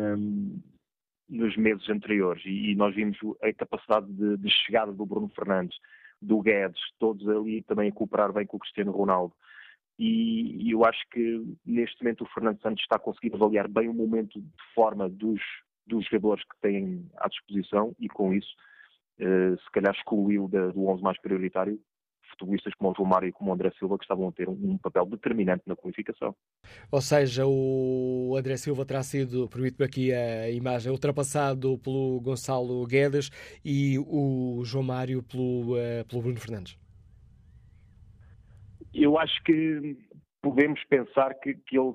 [1.27, 5.77] nos meses anteriores e, e, nós vimos a capacidade de, de, chegada do Bruno Fernandes,
[6.21, 9.33] do Guedes, todos ali também a cooperar bem com o Cristiano Ronaldo.
[9.97, 13.93] E, eu acho que neste momento o Fernando Santos está a conseguir avaliar bem o
[13.93, 15.41] momento de forma dos,
[15.87, 18.53] dos jogadores que têm à disposição e com isso
[19.19, 21.79] eh, se calhar excluiu do 11 mais prioritário
[22.31, 24.77] futebolistas como o João Mário e como o André Silva que estavam a ter um,
[24.77, 26.35] papel determinante na qualificação.
[26.91, 33.29] Ou seja, o André Silva terá sido, permite-me aqui a imagem, ultrapassado pelo Gonçalo Guedes
[33.63, 36.77] e o João Mário pelo, uh, pelo Bruno Fernandes.
[38.95, 39.97] Eu acho que
[40.41, 41.93] podemos pensar que, que ele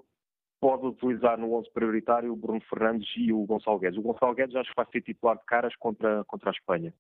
[0.61, 3.99] pode utilizar no 11 prioritário o Bruno Fernandes e o Gonçalo Guedes.
[3.99, 6.93] O Gonçalo Guedes acho que vai ser titular de caras contra, contra a Espanha.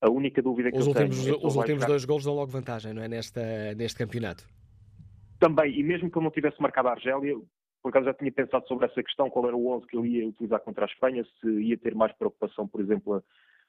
[0.00, 1.34] A única dúvida que os eu últimos, tenho...
[1.34, 3.08] É os últimos dois golos dão logo vantagem, não é?
[3.08, 4.46] Nesta, neste campeonato.
[5.38, 7.34] Também, e mesmo que eu não tivesse marcado a Argélia,
[7.82, 10.28] por acaso já tinha pensado sobre essa questão, qual era o 11 que eu ia
[10.28, 13.22] utilizar contra a Espanha, se ia ter mais preocupação, por exemplo, a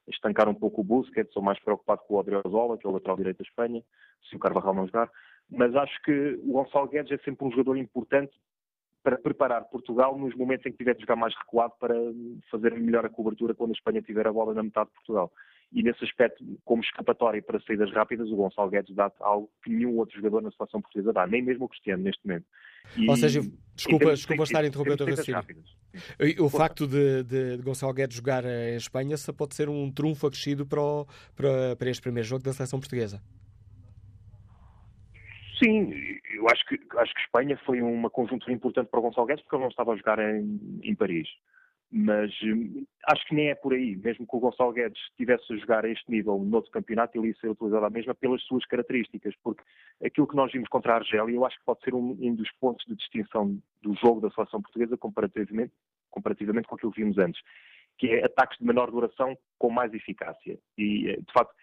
[0.09, 3.17] estancar um pouco o Busquets, ou mais preocupado com o Odriozola, que é o lateral
[3.17, 3.84] direito da Espanha,
[4.29, 5.09] se o Carvajal não jogar.
[5.52, 8.32] Mas acho que o Gonçalo Guedes é sempre um jogador importante
[9.04, 11.95] para preparar Portugal nos momentos em que tiver de jogar mais recuado para
[12.49, 15.32] fazer melhor a cobertura quando a Espanha tiver a bola na metade de Portugal.
[15.74, 19.97] E nesse aspecto, como escapatória para saídas rápidas, o Gonçalo Guedes dá algo que nenhum
[19.97, 22.45] outro jogador na seleção portuguesa dá, nem mesmo o Cristiano neste momento.
[22.97, 23.41] E, Ou seja,
[23.74, 25.64] desculpa, desculpa estar a interromper o teu raciocínio.
[26.39, 30.28] O, o facto de, de, de, Gonçalo Guedes jogar em Espanha pode ser um trunfo
[30.28, 33.22] acrescido para, o, para, para este primeiro jogo da seleção portuguesa.
[35.62, 35.93] Sim,
[36.34, 39.55] eu acho que, acho que Espanha foi uma conjuntura importante para o Gonçalo Guedes porque
[39.55, 41.28] ele não estava a jogar em, em Paris.
[41.93, 43.95] Mas hum, acho que nem é por aí.
[43.97, 47.28] Mesmo que o Gonçalo Guedes estivesse a jogar a este nível no outro campeonato, ele
[47.28, 49.36] ia ser utilizado a mesma pelas suas características.
[49.43, 49.62] Porque
[50.03, 52.49] aquilo que nós vimos contra a Argélia, eu acho que pode ser um, um dos
[52.53, 55.74] pontos de distinção do jogo da seleção portuguesa comparativamente,
[56.09, 57.41] comparativamente com aquilo que vimos antes,
[57.97, 60.57] que é ataques de menor duração com mais eficácia.
[60.78, 61.53] E, eh, de facto,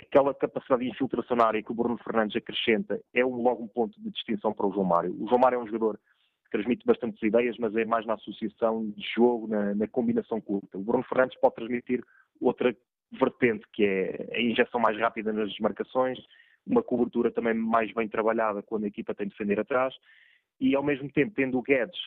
[0.00, 3.68] aquela capacidade de infiltração na área que o Bruno Fernandes acrescenta é um, logo um
[3.68, 5.14] ponto de distinção para o João Mário.
[5.20, 5.98] O João Mário é um jogador
[6.44, 10.78] que transmite bastantes ideias, mas é mais na associação de jogo, na, na combinação curta.
[10.78, 12.02] O Bruno Fernandes pode transmitir
[12.40, 12.74] outra
[13.12, 16.18] vertente, que é a injeção mais rápida nas desmarcações,
[16.66, 19.94] uma cobertura também mais bem trabalhada quando a equipa tem de defender atrás,
[20.60, 21.98] e ao mesmo tempo, tendo o Guedes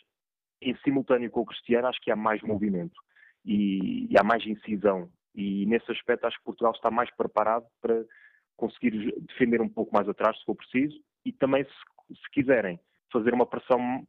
[0.60, 3.00] em simultâneo com o Cristiano, acho que há mais movimento
[3.44, 8.04] e, e há mais incisão e nesse aspecto acho que Portugal está mais preparado para
[8.56, 12.78] conseguir defender um pouco mais atrás, se for preciso, e também, se, se quiserem,
[13.10, 14.06] fazer uma pressão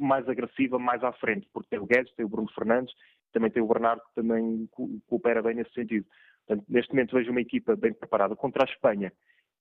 [0.00, 2.92] mais agressiva mais à frente, porque tem o Guedes, tem o Bruno Fernandes,
[3.32, 4.68] também tem o Bernardo, que também
[5.06, 6.06] coopera bem nesse sentido.
[6.44, 8.34] Portanto, neste momento vejo uma equipa bem preparada.
[8.34, 9.12] Contra a Espanha,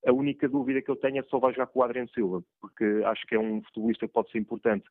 [0.05, 2.43] a única dúvida que eu tenho é se só vai jogar com o Adriano Silva,
[2.59, 4.85] porque acho que é um futebolista que pode ser importante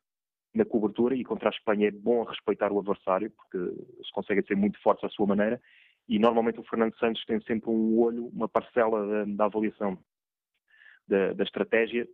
[0.55, 4.55] na cobertura e contra a Espanha é bom respeitar o adversário, porque eles conseguem ser
[4.55, 5.61] muito fortes à sua maneira
[6.07, 9.97] e normalmente o Fernando Santos tem sempre um olho, uma parcela da, da avaliação
[11.07, 12.07] da, da, estratégia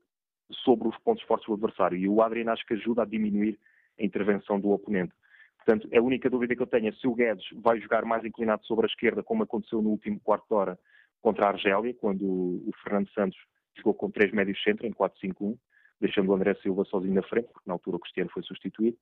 [0.64, 1.98] sobre os pontos fortes do adversário.
[1.98, 3.60] E o Adrian acho que ajuda a diminuir
[4.00, 5.14] a intervenção do oponente.
[5.58, 8.66] Portanto, a única dúvida que eu tenho é se o Guedes vai jogar mais inclinado
[8.66, 10.80] sobre a esquerda, como aconteceu no último quarto de hora
[11.22, 13.38] contra a Argélia, quando o Fernando Santos
[13.78, 15.58] jogou com três médios centro em 4-5-1,
[16.02, 18.98] deixando o André Silva sozinho na frente, porque na altura o Cristiano foi substituído,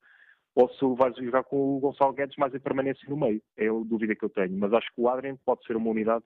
[0.54, 3.42] ou se vai jogar com o Gonçalo Guedes mais em permanência no meio.
[3.56, 4.56] É a dúvida que eu tenho.
[4.58, 6.24] Mas acho que o Adrien pode ser uma unidade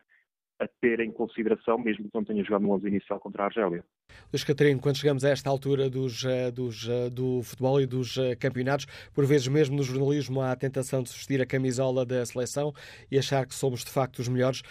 [0.58, 3.84] a ter em consideração, mesmo que não tenha jogado no 11 inicial contra a Argélia.
[4.32, 8.16] Luís Catarino, quando chegamos a esta altura dos, eh, dos, eh, do futebol e dos
[8.16, 12.24] eh, campeonatos, por vezes mesmo no jornalismo há a tentação de vestir a camisola da
[12.24, 12.72] seleção
[13.10, 14.62] e achar que somos de facto os melhores,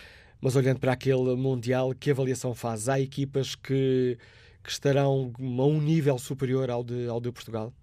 [0.42, 2.88] mas olhando para aquele Mundial, que avaliação faz?
[2.88, 4.18] Há equipas que,
[4.64, 7.74] que estarão a um nível superior ao de, ao de Portugal?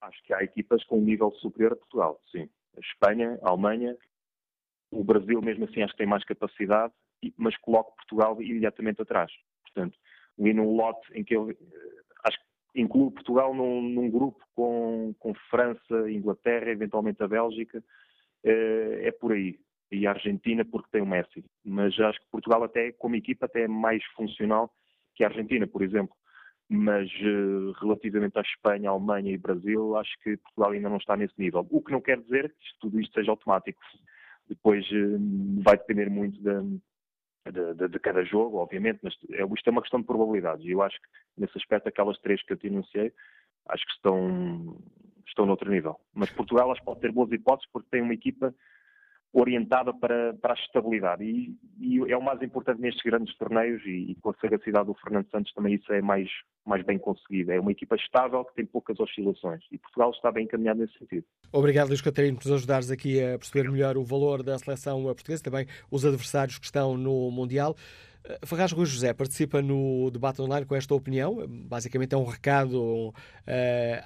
[0.00, 2.48] Acho que há equipas com um nível superior a Portugal, sim.
[2.76, 3.96] A Espanha, a Alemanha,
[4.90, 6.92] o Brasil, mesmo assim, acho que tem mais capacidade,
[7.36, 9.30] mas coloco Portugal imediatamente atrás.
[9.62, 9.96] Portanto,
[10.38, 11.56] ali num lote em que eu eh,
[12.24, 17.82] acho que incluo Portugal num, num grupo com, com França, Inglaterra, eventualmente a Bélgica,
[18.44, 19.58] é, é por aí.
[19.90, 21.44] E a Argentina porque tem o Messi.
[21.64, 24.70] Mas acho que Portugal até, como equipa, até é mais funcional
[25.14, 26.14] que a Argentina, por exemplo.
[26.68, 31.34] Mas uh, relativamente à Espanha, Alemanha e Brasil, acho que Portugal ainda não está nesse
[31.38, 31.66] nível.
[31.70, 33.80] O que não quer dizer que tudo isto seja automático.
[34.46, 39.70] Depois uh, vai depender muito de, de, de, cada jogo, obviamente, mas é, isto é
[39.70, 40.64] uma questão de probabilidades.
[40.66, 41.08] E eu acho que,
[41.40, 43.12] nesse aspecto, aquelas três que eu te enunciei,
[43.68, 44.78] acho que estão,
[45.26, 45.98] estão noutro nível.
[46.12, 48.54] Mas Portugal, acho pode ter boas hipóteses porque tem uma equipa
[49.32, 51.24] orientada para, para a estabilidade.
[51.24, 54.94] E, e, é o mais importante nestes grandes torneios e, e, com a sagacidade do
[54.94, 56.28] Fernando Santos também isso é mais,
[56.66, 57.52] mais bem conseguido.
[57.52, 61.24] É uma equipa estável que tem poucas oscilações e Portugal está bem encaminhado nesse sentido.
[61.52, 65.42] Obrigado, Luís Catarino, por nos ajudares aqui a perceber melhor o valor da seleção portuguesa,
[65.42, 67.74] também os adversários que estão no Mundial.
[68.44, 71.46] Ferraz Rui José participa no debate online com esta opinião.
[71.48, 73.14] Basicamente é um recado uh,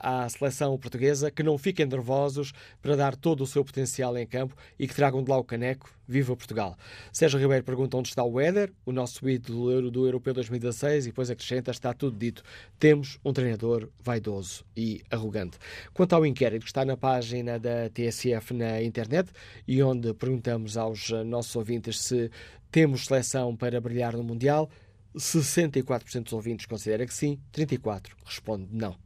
[0.00, 4.54] à seleção portuguesa que não fiquem nervosos para dar todo o seu potencial em campo
[4.78, 5.90] e que tragam de lá o caneco.
[6.06, 6.76] Viva Portugal!
[7.12, 11.30] Sérgio Ribeiro pergunta onde está o Éder, o nosso ídolo do Europeu 2016, e depois
[11.30, 12.42] acrescenta: está tudo dito.
[12.78, 15.58] Temos um treinador vaidoso e arrogante.
[15.94, 19.30] Quanto ao inquérito que está na página da TSF na internet
[19.66, 22.30] e onde perguntamos aos nossos ouvintes se
[22.72, 24.68] temos seleção para brilhar no Mundial?
[25.14, 28.96] 64% dos ouvintes considera que sim, 34% responde não.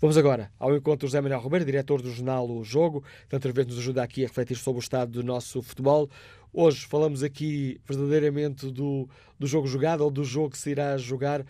[0.00, 3.52] Vamos agora ao encontro do José Manuel Ribeiro, diretor do jornal O Jogo, que outra
[3.52, 6.08] vez nos ajuda aqui a refletir sobre o estado do nosso futebol.
[6.52, 9.08] Hoje falamos aqui verdadeiramente do,
[9.38, 11.44] do jogo jogado ou do jogo que se irá jogar.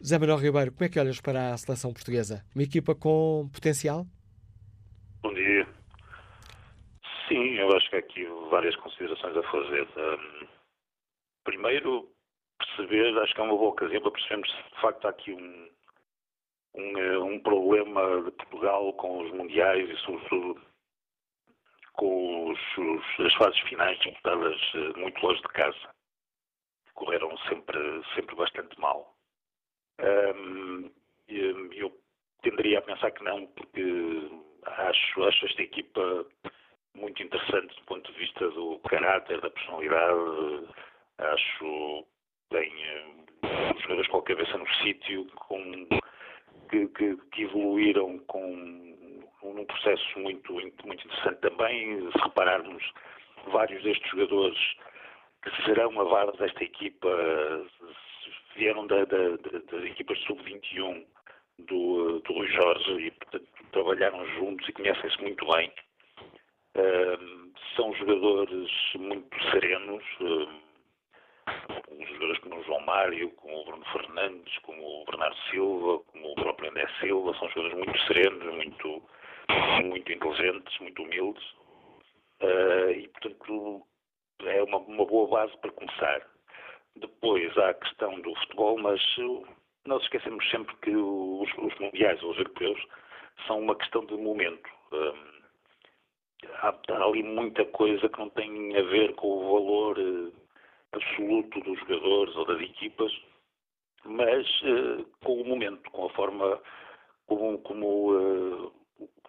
[0.00, 2.42] José Manuel Ribeiro, como é que olhas para a seleção portuguesa?
[2.54, 4.06] Uma equipa com potencial?
[5.22, 5.68] Bom dia.
[7.28, 9.86] Sim, eu acho que há aqui várias considerações a fazer.
[9.96, 10.61] Um
[11.44, 12.08] primeiro,
[12.58, 15.70] perceber, acho que é uma boa ocasião para percebermos se de facto há aqui um,
[16.74, 20.60] um, eh, um problema de Portugal com os mundiais e, sobretudo,
[21.94, 25.94] com os, os, as fases finais disputadas eh, muito longe de casa.
[26.94, 27.78] Correram sempre,
[28.14, 29.16] sempre bastante mal.
[30.00, 30.90] Um,
[31.72, 31.92] eu
[32.42, 33.82] tenderia a pensar que não, porque
[34.64, 36.26] acho, acho esta equipa
[36.94, 40.68] muito interessante do ponto de vista do caráter, da personalidade,
[41.18, 42.06] Acho
[42.50, 45.26] tem uh, jogadores com a cabeça no sítio,
[46.70, 48.92] que, que, que, evoluíram com
[49.42, 52.10] num processo muito, muito interessante também.
[52.12, 52.82] Se repararmos,
[53.48, 54.58] vários destes jogadores
[55.42, 57.08] que serão a base desta equipa
[58.56, 61.04] vieram da, da, da, das equipas sub-21
[61.60, 65.72] do, do Rui Jorge e, portanto, trabalharam juntos e conhecem-se muito bem.
[67.76, 70.04] São jogadores muito serenos.
[72.02, 76.32] Com jogadores como o João Mário, como o Bruno Fernandes, como o Bernardo Silva, como
[76.32, 79.02] o próprio André Silva, são jogadores muito serenos, muito,
[79.84, 81.44] muito inteligentes, muito humildes.
[82.42, 83.86] Uh, e, portanto,
[84.44, 86.26] é uma, uma boa base para começar.
[86.96, 89.00] Depois há a questão do futebol, mas
[89.86, 92.84] nós esquecemos sempre que os, os mundiais ou os europeus
[93.46, 94.68] são uma questão de momento.
[94.92, 95.32] Um,
[96.54, 100.41] há, há, ali muita coisa que não tem a ver com o valor uh,
[100.92, 103.12] absoluto dos jogadores ou das equipas,
[104.04, 106.60] mas uh, com o momento, com a forma
[107.26, 108.72] como, como uh,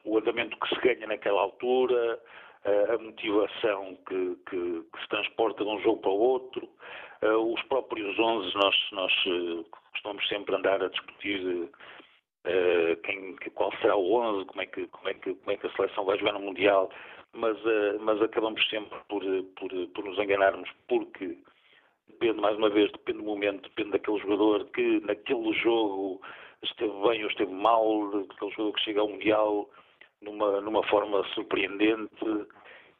[0.03, 2.20] o andamento que se ganha naquela altura,
[2.66, 6.70] uh, a motivação que, que, que, se transporta de um jogo para o outro,
[7.22, 9.14] os próprios 11, nós, nós
[9.93, 11.70] costumamos sempre andar a discutir
[13.03, 15.72] quem, qual será o 11, como é, que, como, é que, como é que a
[15.72, 16.89] seleção vai jogar no Mundial,
[17.32, 17.57] mas,
[18.01, 19.24] mas acabamos sempre por,
[19.55, 21.38] por, por nos enganarmos, porque
[22.14, 26.22] depende, mais uma vez, depende do momento, depende daquele jogador que naquele jogo
[26.64, 29.70] esteve bem ou esteve mal, daquele jogador que chega ao Mundial
[30.22, 32.47] numa, numa forma surpreendente.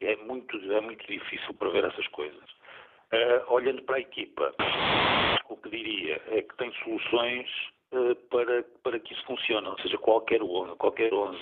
[0.02, 2.44] É muito, é muito difícil prever essas coisas.
[3.14, 4.54] Uh, olhando para a equipa,
[5.50, 7.48] o que diria é que tem soluções
[7.94, 11.38] uh, para, para que isso funcione, ou seja, qualquer 11, qualquer 11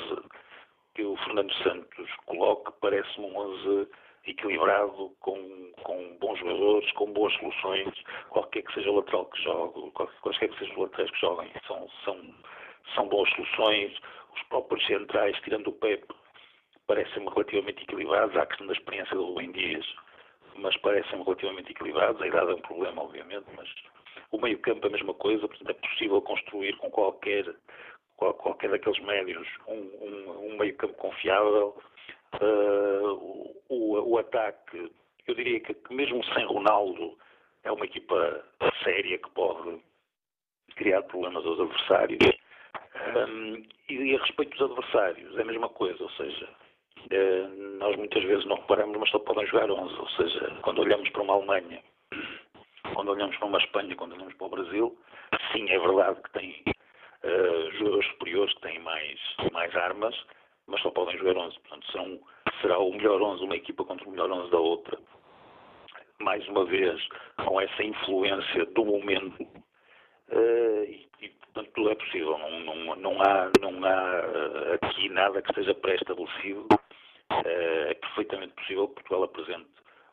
[0.94, 3.88] que o Fernando Santos coloque parece um 11
[4.26, 7.94] equilibrado, com, com bons jogadores, com boas soluções,
[8.30, 11.90] qualquer que seja o lateral que jogue, quaisquer que sejam os laterais que joguem, são,
[12.06, 12.36] são,
[12.96, 13.98] são boas soluções.
[14.36, 16.14] Os próprios centrais, tirando o Pepe,
[16.88, 18.36] parecem-me relativamente equilibrados.
[18.36, 19.86] Há a questão da experiência do Rubem Dias,
[20.56, 22.22] mas parecem-me relativamente equilibrados.
[22.22, 23.68] A idade é um problema, obviamente, mas
[24.32, 27.46] o meio-campo é a mesma coisa, portanto é possível construir com qualquer,
[28.18, 31.76] qualquer daqueles médios um, um, um meio-campo confiável
[32.40, 34.92] Uh, o, o, ataque,
[35.28, 37.18] eu diria que, mesmo sem Ronaldo,
[37.64, 38.46] é uma equipa
[38.84, 39.82] séria que pode
[40.76, 42.20] criar problemas aos adversários.
[43.16, 46.50] Um, e, a respeito dos adversários, é a mesma coisa, ou seja,
[47.12, 49.96] uh, nós muitas vezes não reparamos, mas só podem jogar 11.
[49.96, 51.82] Ou seja, quando olhamos para uma Alemanha,
[52.94, 54.98] quando olhamos para uma Espanha, quando olhamos para o Brasil,
[55.52, 56.64] sim, é verdade que tem
[57.24, 59.20] uh, jogadores superiores que têm mais,
[59.52, 60.16] mais armas,
[60.72, 61.60] mas só podem jogar 11.
[61.60, 62.20] Portanto, serão,
[62.62, 64.98] será o melhor 11 uma equipa contra o melhor 11 da outra.
[66.20, 67.00] Mais uma vez,
[67.44, 69.44] com essa influência do momento.
[70.30, 72.38] Uh, e, e, portanto, tudo é possível.
[72.38, 76.68] Não, não, não, há, não há eh, aqui nada que esteja pré-estabelecido.
[77.32, 79.70] Uh, é perfeitamente possível que Portugal apresente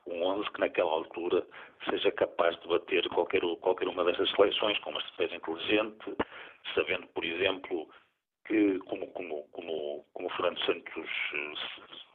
[0.07, 1.47] um 11 que naquela altura
[1.89, 6.17] seja capaz de bater qualquer, qualquer uma dessas seleções com uma estratégia inteligente,
[6.75, 7.89] sabendo, por exemplo,
[8.49, 11.53] que, como, como, como, como Fernando Santos eh,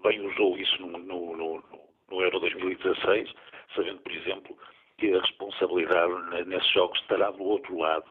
[0.04, 1.64] bem usou isso no, no, no,
[2.10, 3.32] no Euro 2016,
[3.76, 4.58] sabendo, por exemplo,
[4.98, 8.06] que a responsabilidade nesses jogos estará do outro lado.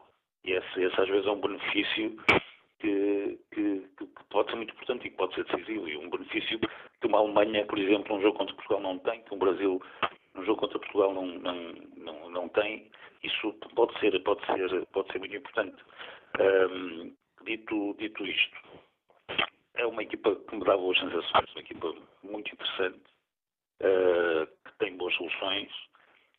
[0.45, 2.17] E esse, esse às vezes é um benefício
[2.79, 5.87] que, que, que, pode ser muito importante e que pode ser decisivo.
[5.87, 9.33] E um benefício que uma Alemanha, por exemplo, um jogo contra Portugal não tem, que
[9.33, 9.81] um Brasil,
[10.35, 12.89] um jogo contra Portugal não, não, não, não tem,
[13.23, 15.81] isso pode ser, pode ser, pode ser muito importante.
[16.39, 17.13] Um,
[17.45, 18.57] Dito, dito isto,
[19.75, 23.03] é uma equipa que me dá boas sensações, uma equipa muito interessante,
[23.81, 25.69] uh, que tem boas soluções,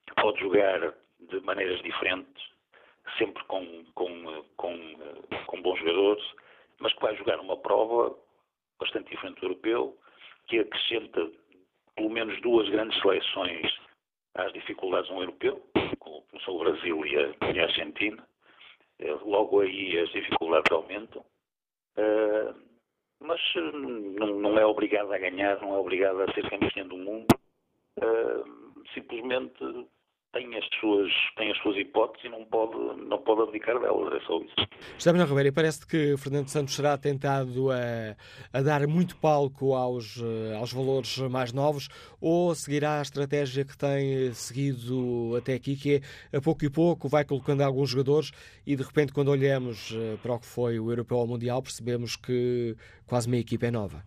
[0.06, 2.42] que pode jogar de maneiras diferentes,
[3.18, 4.72] sempre com, com, com,
[5.46, 6.24] com bons jogadores,
[6.80, 8.16] mas que vai jogar uma prova
[8.80, 9.98] bastante diferente do europeu,
[10.46, 11.30] que acrescenta
[11.96, 13.70] pelo menos duas grandes seleções
[14.34, 15.62] às dificuldades no europeu,
[15.98, 18.26] como são o Brasil e a, e a Argentina,
[19.24, 21.24] logo aí as dificuldades aumentam.
[21.96, 22.54] Uh,
[23.20, 26.96] mas eh, não, não, é obrigado a ganhar, não é obrigado a ser campeão do
[26.96, 27.26] mundo.
[27.98, 29.64] Uh, simplesmente
[30.34, 34.26] tem as suas, tem as suas hipóteses e não pode, não pode abdicar delas, é
[34.26, 34.54] só isso.
[34.98, 38.16] José Manuel Ribeiro, parece que Fernando Santos será tentado a,
[38.52, 41.88] a dar muito palco aos, eh, aos valores mais novos
[42.20, 47.08] ou seguirá a estratégia que tem seguido até aqui, que é a pouco e pouco
[47.08, 48.32] vai colocando alguns jogadores
[48.66, 52.16] e de repente quando olhamos eh, para o que foi o Europeu ao Mundial percebemos
[52.16, 52.76] que
[53.06, 54.02] quase meia equipa é nova?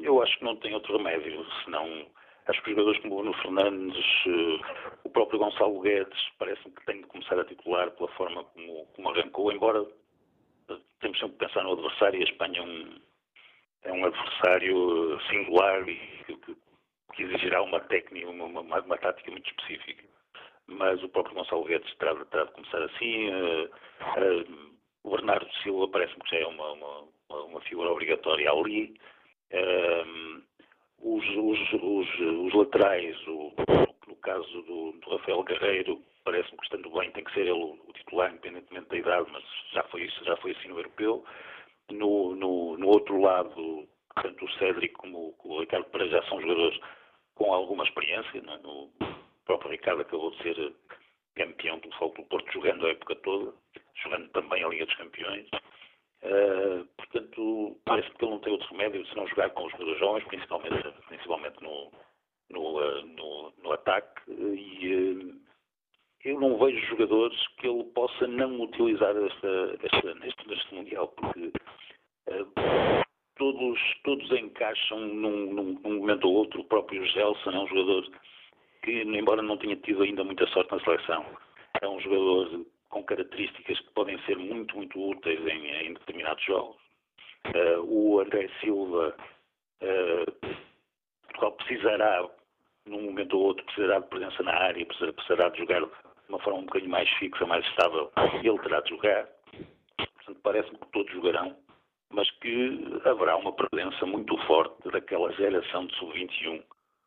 [0.00, 2.06] Eu acho que não tem outro remédio, senão
[2.48, 7.02] Acho que os jogadores como Bruno Fernandes, eh, o próprio Gonçalo Guedes, parece-me que tem
[7.02, 9.84] de começar a titular pela forma como, como arrancou, embora
[10.70, 13.00] eh, temos sempre que pensar no adversário e a Espanha é um,
[13.82, 16.56] é um adversário eh, singular e que,
[17.14, 20.04] que exigirá uma técnica, uma, uma, uma, tática muito específica.
[20.66, 23.28] Mas o próprio Gonçalo Guedes terá, terá de começar assim.
[23.28, 28.94] Uh, uh, o Bernardo Silva parece-me que já é uma, uma, uma figura obrigatória ali.
[29.52, 30.47] Uh,
[31.00, 33.52] os, os, os, os laterais, o,
[34.06, 37.78] no caso do, do Rafael Guerreiro, parece-me que estando bem tem que ser ele o,
[37.94, 41.24] titular, independentemente da idade, mas já foi isso, já foi assim no europeu.
[41.90, 43.88] No, no, no outro lado,
[44.22, 46.78] tanto o Cédric como o Ricardo Pereira já são jogadores
[47.34, 48.38] com alguma experiência.
[48.38, 48.40] É?
[48.40, 50.74] No, o próprio Ricardo acabou de ser
[51.34, 53.54] campeão do Futebol do Porto jogando a época toda,
[54.02, 55.48] jogando também a Liga dos Campeões.
[56.22, 59.98] Uh, portanto, parece que ele não tem outro remédio se não jogar com os jogadores
[60.00, 61.92] jovens, principalmente, principalmente no,
[62.50, 64.22] no, uh, no, no ataque.
[64.28, 65.40] E uh,
[66.24, 71.52] eu não vejo jogadores que ele possa não utilizar esta, esta, neste, neste Mundial, porque
[73.36, 76.60] todos, todos encaixam num, num, num, momento ou outro.
[76.60, 78.10] O próprio Gelson é um jogador
[78.82, 81.24] que, embora não tenha tido ainda muita sorte na seleção,
[81.80, 82.66] é um jogador
[82.98, 86.76] com características que podem ser muito, muito úteis em, em determinados jogos.
[87.46, 89.14] Uh, o André Silva
[91.38, 92.28] Portugal precisará
[92.86, 95.90] num momento ou outro precisará de presença na área, precisará de jogar de
[96.28, 98.10] uma forma um bocadinho mais fixa, mais estável,
[98.42, 99.28] ele terá de jogar.
[99.96, 101.56] Portanto, parece-me que todos jogarão,
[102.10, 106.62] mas que haverá uma presença muito forte daquela geração de sub-21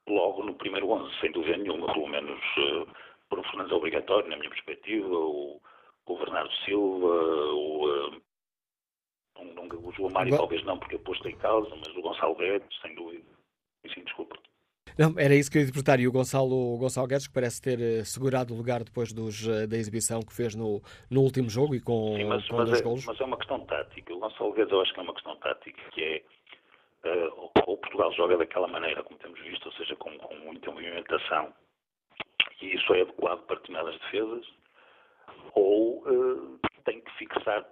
[0.07, 2.87] logo no primeiro 11, sem dúvida nenhuma, pelo menos uh,
[3.29, 5.61] por um Fernandes obrigatório, na minha perspectiva, o,
[6.05, 8.11] o Bernardo Silva, o,
[9.39, 12.35] um, um, o João Mário talvez não, porque é posto em causa, mas o Gonçalo
[12.35, 13.25] Guedes, sem dúvida.
[13.83, 14.37] E sim, desculpa.
[14.97, 15.99] Não, era isso que eu ia perguntar.
[15.99, 19.47] E o Gonçalo, o Gonçalo Guedes, que parece ter uh, segurado o lugar depois dos,
[19.47, 22.69] uh, da exibição que fez no, no último jogo e com, Sim, mas, com mas
[22.69, 23.05] dois é, golos.
[23.05, 24.13] Mas é uma questão tática.
[24.13, 26.23] O Gonçalo Guedes eu acho que é uma questão tática, que é
[27.05, 31.53] uh, ou Portugal joga daquela maneira, como temos visto, ou seja, com, com muita movimentação,
[32.61, 34.45] e isso é adequado para determinadas defesas,
[35.53, 36.03] ou
[36.85, 37.65] tem que fixar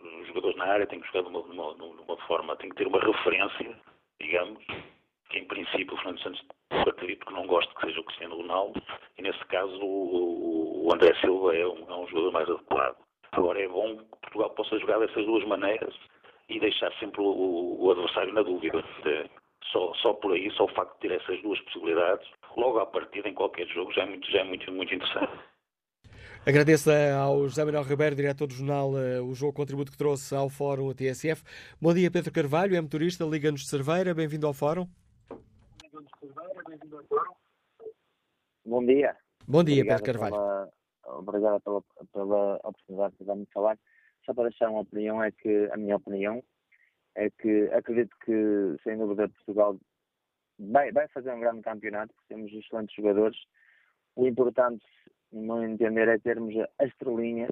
[0.00, 2.70] os jogadores na área, tem que jogar de uma, de uma, de uma forma, tem
[2.70, 3.76] que ter uma referência,
[4.20, 4.64] digamos,
[5.28, 8.82] que em princípio o Fernando Santos acredito que não gosta que seja o Cristiano Ronaldo,
[9.18, 12.96] e nesse caso o, o André Silva é um, é um, jogador mais adequado.
[13.32, 15.94] Agora é bom que Portugal possa jogar dessas duas maneiras
[16.48, 18.82] e deixar sempre o, o adversário na dúvida.
[19.70, 23.28] Só, só por aí, só o facto de ter essas duas possibilidades, logo à partida
[23.28, 25.32] em qualquer jogo, já é muito, já é muito, muito interessante.
[26.46, 30.92] Agradeço ao José Manuel Ribeiro, diretor do jornal, o jogo contributo que trouxe ao Fórum
[30.94, 31.44] TSF.
[31.78, 34.88] Bom dia, Pedro Carvalho, é motorista, Liga-nos de Cerveira, bem-vindo ao Fórum.
[38.64, 39.14] Bom dia.
[39.46, 40.32] Bom dia, Obrigado Pedro Carvalho.
[40.32, 43.78] Pela, obrigado pela, pela oportunidade de dar-me falar.
[44.24, 46.42] Só para deixar uma opinião, é que a minha opinião
[47.16, 49.78] é que acredito que, sem dúvida, Portugal
[50.58, 53.36] vai, vai fazer um grande campeonato, porque temos excelentes jogadores.
[54.16, 54.84] O importante,
[55.32, 57.48] no meu entender, é termos a estrelinha,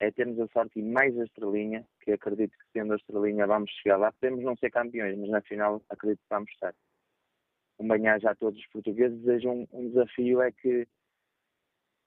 [0.00, 3.70] é termos a sorte e mais a estrelinha, que acredito que tendo a estrelinha vamos
[3.82, 4.12] chegar lá.
[4.12, 6.74] Podemos não ser campeões, mas na final acredito que vamos estar
[7.78, 9.18] um banhar a todos os portugueses.
[9.20, 10.86] Desejo um, um, desafio é que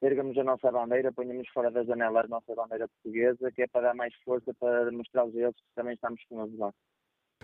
[0.02, 3.88] ergamos a nossa bandeira, ponhamos fora da janela a nossa bandeira portuguesa, que é para
[3.88, 6.74] dar mais força, para mostrar-lhes a eles que também estamos com eles lá.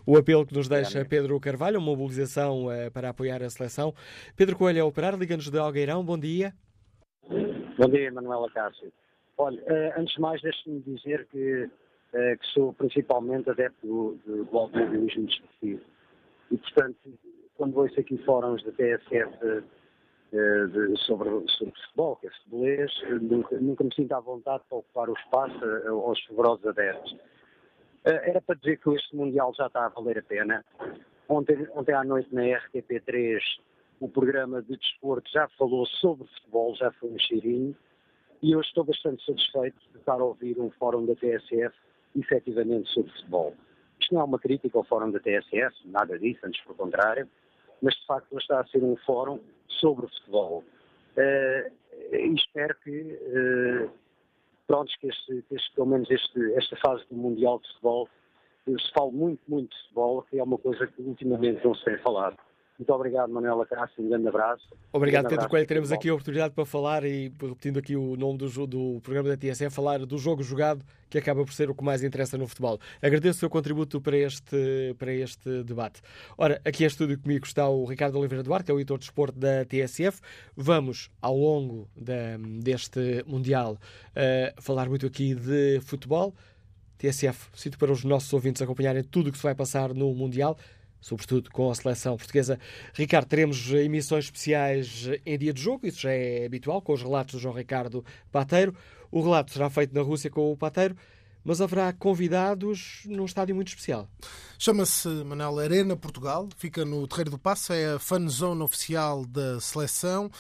[0.06, 3.94] O apelo que nos deixa Pedro Carvalho, uma mobilização uh, para apoiar a seleção.
[4.35, 6.53] Pedro Coelho a operar, liga-nos de Algueirão, bom dia.
[7.27, 8.91] Bom dia, Manuela Cássio.
[9.37, 13.87] Olha, uh, antes de mais, deixe-me dizer que, uh, que, sou principalmente adepto
[14.25, 15.81] do, do, automobilismo desportivo.
[16.51, 16.97] E, portanto,
[17.55, 19.63] quando ouço aqui fóruns da TSF
[20.31, 22.91] de, de, sobre, sobre futebol, que é futebolês,
[23.21, 27.15] nunca, nunca, me sinto à vontade para ocupar o espaço aos fervorosos adeptos.
[28.03, 30.65] Era para dizer que este Mundial já está a valer a pena.
[31.29, 33.39] Ontem, ontem à noite na RTP3
[34.03, 37.73] o programa de desporto já falou sobre futebol, já foi um cheirinho,
[38.41, 41.73] e eu estou bastante satisfeito de estar a ouvir um fórum da TSF
[42.13, 43.55] efetivamente sobre futebol.
[44.01, 47.30] Isto não é uma crítica ao fórum da TSF, nada disso, antes pelo contrário,
[47.81, 49.39] mas de facto está a ser um fórum
[49.69, 50.65] sobre futebol.
[51.15, 57.59] Uh, espero que, uh, que, este, que este, pelo menos este, esta fase do Mundial
[57.59, 58.09] de Futebol
[58.65, 61.97] se fale muito, muito de futebol, que é uma coisa que ultimamente não se tem
[61.99, 62.38] falado.
[62.77, 64.03] Muito obrigado, Manuela Cássio.
[64.03, 64.65] Um grande abraço.
[64.91, 65.67] Obrigado, um Pedro Coelho.
[65.67, 69.37] Teremos aqui a oportunidade para falar, e repetindo aqui o nome do, do programa da
[69.37, 72.79] TSE, falar do jogo jogado, que acaba por ser o que mais interessa no futebol.
[72.99, 76.01] Agradeço o seu contributo para este, para este debate.
[76.35, 79.05] Ora, aqui em estúdio comigo está o Ricardo Oliveira Duarte, que é o editor de
[79.05, 80.19] esporte da TSF.
[80.55, 86.33] Vamos, ao longo da, deste Mundial, uh, falar muito aqui de futebol.
[86.97, 90.57] TSF, sinto para os nossos ouvintes acompanharem tudo o que se vai passar no Mundial
[91.03, 92.57] sobretudo com a seleção portuguesa.
[92.93, 97.35] Ricardo, teremos emissões especiais em dia de jogo, isso já é habitual, com os relatos
[97.35, 98.73] do João Ricardo Pateiro.
[99.11, 100.95] O relato será feito na Rússia com o Pateiro,
[101.43, 104.07] mas haverá convidados num estádio muito especial.
[104.57, 109.59] Chama-se Manel Arena Portugal, fica no Terreiro do Passo, é a fan zone oficial da
[109.59, 110.31] seleção.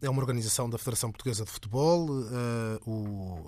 [0.00, 2.08] É uma organização da Federação Portuguesa de Futebol,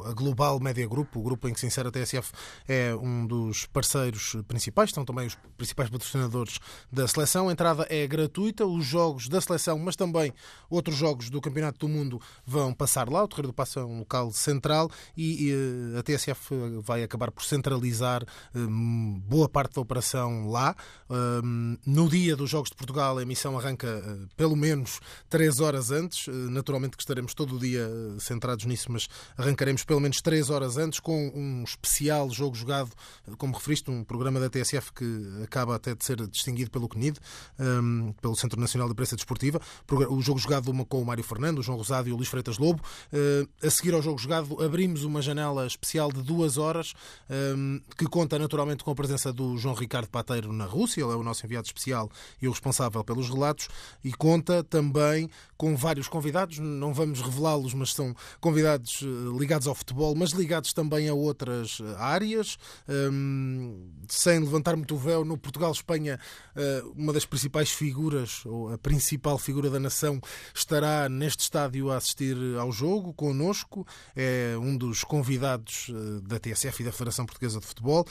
[0.05, 2.33] a Global Media Group, o grupo em que se insere a TSF,
[2.67, 6.59] é um dos parceiros principais, estão também os principais patrocinadores
[6.91, 7.49] da seleção.
[7.49, 10.33] A entrada é gratuita, os jogos da seleção, mas também
[10.69, 13.23] outros jogos do Campeonato do Mundo vão passar lá.
[13.23, 15.53] O Terreiro do Passo é um local central e
[15.99, 18.25] a TSF vai acabar por centralizar
[19.27, 20.75] boa parte da operação lá.
[21.87, 24.03] No dia dos Jogos de Portugal, a emissão arranca
[24.37, 24.99] pelo menos
[25.29, 26.27] 3 horas horas antes.
[26.51, 27.89] Naturalmente que estaremos todo o dia
[28.19, 32.91] centrados nisso, mas arrancaremos pelo menos três horas antes com um especial jogo jogado,
[33.37, 37.19] como referiste, um programa da TSF que acaba até de ser distinguido pelo CNID,
[37.59, 39.61] um, pelo Centro Nacional de Imprensa Desportiva.
[40.11, 42.83] O jogo jogado com o Mário Fernando, o João Rosado e o Luís Freitas Lobo.
[43.63, 46.95] A seguir ao jogo jogado, abrimos uma janela especial de duas horas,
[47.57, 51.17] um, que conta naturalmente com a presença do João Ricardo Pateiro na Rússia, ele é
[51.17, 53.69] o nosso enviado especial e o responsável pelos relatos,
[54.03, 59.75] e conta também com vários convidados, não vamos revelá-los, mas são convidados eh, ligados ao
[59.75, 65.37] futebol, mas ligados também a outras eh, áreas, um, sem levantar muito o véu, no
[65.37, 66.19] Portugal-Espanha,
[66.57, 70.21] eh, uma das principais figuras, ou a principal figura da nação,
[70.55, 75.91] estará neste estádio a assistir ao jogo connosco, é um dos convidados
[76.23, 78.07] da TSF e da Federação Portuguesa de Futebol,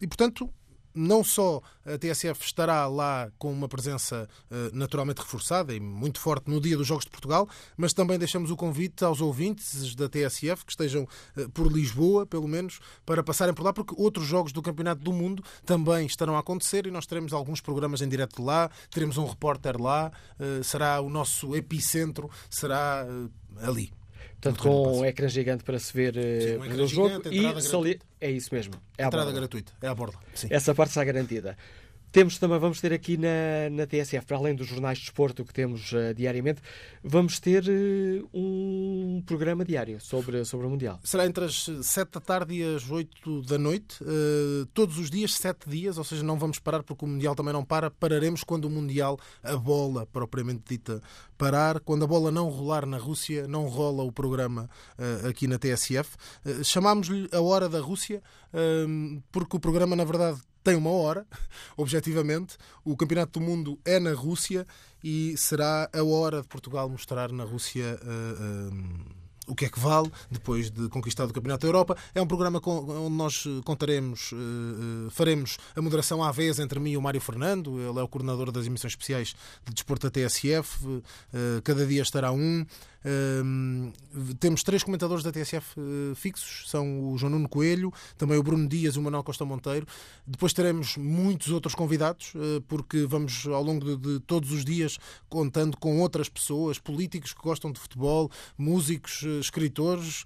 [0.00, 0.50] e portanto
[0.94, 6.48] não só a TSF estará lá com uma presença eh, naturalmente reforçada e muito forte
[6.48, 10.64] no dia dos Jogos de Portugal, mas também deixamos o convite aos ouvintes da TSF
[10.64, 11.06] que estejam
[11.36, 15.12] eh, por Lisboa, pelo menos, para passarem por lá, porque outros Jogos do Campeonato do
[15.12, 19.26] Mundo também estarão a acontecer e nós teremos alguns programas em direto lá, teremos um
[19.26, 23.06] repórter lá, eh, será o nosso epicentro, será
[23.62, 23.92] ali.
[24.44, 27.98] Portanto, com um ecrã gigante para se ver Sim, um o jogo e sali...
[28.20, 28.74] é isso mesmo.
[28.98, 30.18] É entrada gratuita, é a borda.
[30.34, 30.48] Sim.
[30.50, 31.56] Essa parte está garantida.
[32.14, 35.52] Temos também, vamos ter aqui na, na TSF, para além dos jornais de desporto que
[35.52, 36.62] temos uh, diariamente,
[37.02, 41.00] vamos ter uh, um programa diário sobre, sobre o Mundial.
[41.02, 45.34] Será entre as 7 da tarde e as 8 da noite, uh, todos os dias,
[45.34, 48.66] 7 dias, ou seja, não vamos parar porque o Mundial também não para, pararemos quando
[48.66, 51.02] o Mundial, a bola propriamente dita,
[51.36, 51.80] parar.
[51.80, 54.70] Quando a bola não rolar na Rússia, não rola o programa
[55.28, 56.16] aqui na TSF.
[56.62, 58.22] Chamámos-lhe a Hora da Rússia,
[59.32, 61.26] porque o programa, na verdade, tem uma hora,
[61.76, 62.56] objetivamente.
[62.82, 64.66] O Campeonato do Mundo é na Rússia
[65.02, 68.00] e será a hora de Portugal mostrar na Rússia.
[68.02, 71.98] Uh, uh, o que é que vale depois de conquistar o Campeonato da Europa.
[72.14, 74.30] É um programa onde nós contaremos,
[75.10, 77.78] faremos a moderação à vez entre mim e o Mário Fernando.
[77.78, 79.36] Ele é o coordenador das emissões especiais
[79.66, 81.02] de desporto da TSF.
[81.62, 82.64] Cada dia estará um
[84.40, 88.42] temos três comentadores da TSF uh, eh, fixos, são o João Nuno Coelho, também o
[88.42, 89.86] Bruno Dias e o Manuel Costa Monteiro.
[90.26, 94.98] Depois teremos muitos outros convidados, uh, porque vamos ao longo de, de, todos os dias
[95.28, 100.24] contando com outras pessoas, políticos que gostam de futebol, músicos, uh, escritores,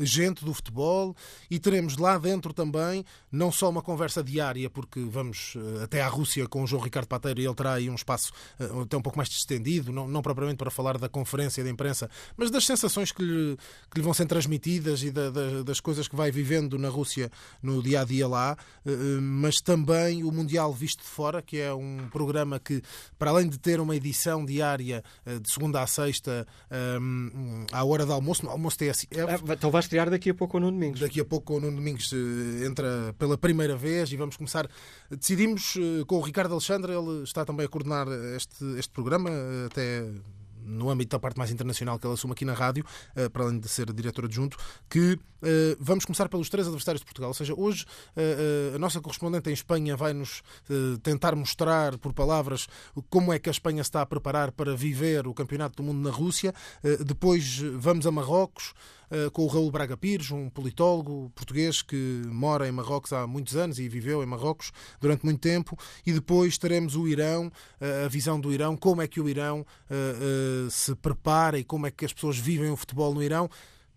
[0.00, 1.14] gente do futebol
[1.50, 6.46] e teremos lá dentro também não só uma conversa diária, porque vamos até à Rússia
[6.48, 9.28] com o João Ricardo Pateiro e ele terá aí um espaço até um pouco mais
[9.28, 13.56] distendido, não, não propriamente para falar da conferência da imprensa, mas das sensações que lhe,
[13.90, 17.30] que lhe vão ser transmitidas e da, da, das coisas que vai vivendo na Rússia
[17.62, 21.58] no dia a dia lá, eh, eh, mas também o Mundial Visto de Fora, que
[21.58, 22.82] é um programa que,
[23.18, 26.46] para além de ter uma edição diária eh, de segunda a sexta,
[27.72, 29.08] à hora do almoço, no almoço TSF.
[29.20, 31.00] Ah, então vais estrear daqui a pouco com o Nuno Domingos.
[31.00, 32.12] Daqui a pouco com o Nuno Domingos
[32.64, 34.68] entra pela primeira vez e vamos começar.
[35.10, 35.74] Decidimos
[36.06, 39.30] com o Ricardo Alexandre, ele está também a coordenar este, este programa,
[39.66, 40.04] até
[40.66, 42.84] no âmbito da parte mais internacional que ele assume aqui na rádio,
[43.14, 44.56] eh, para além de ser diretor adjunto,
[44.88, 47.30] que eh, vamos começar pelos três adversários de Portugal.
[47.30, 47.86] Ou seja, hoje
[48.16, 50.42] eh, a nossa correspondente em Espanha vai nos
[51.02, 52.66] tentar mostrar por palavras
[53.08, 56.14] como é que a Espanha está a preparar para viver o Campeonato do Mundo na
[56.14, 56.52] Rússia.
[57.04, 58.74] Depois vamos a Marrocos.
[59.10, 63.56] Eh, com o Raul Braga Pires, um politólogo português que mora em Marrocos há muitos
[63.56, 65.78] anos e viveu em Marrocos durante muito tempo.
[66.04, 67.50] E depois teremos o Irão,
[67.80, 71.86] eh, a visão do Irão, como é que o Irão eh, se prepara e como
[71.86, 73.48] é que as pessoas vivem o futebol no Irão.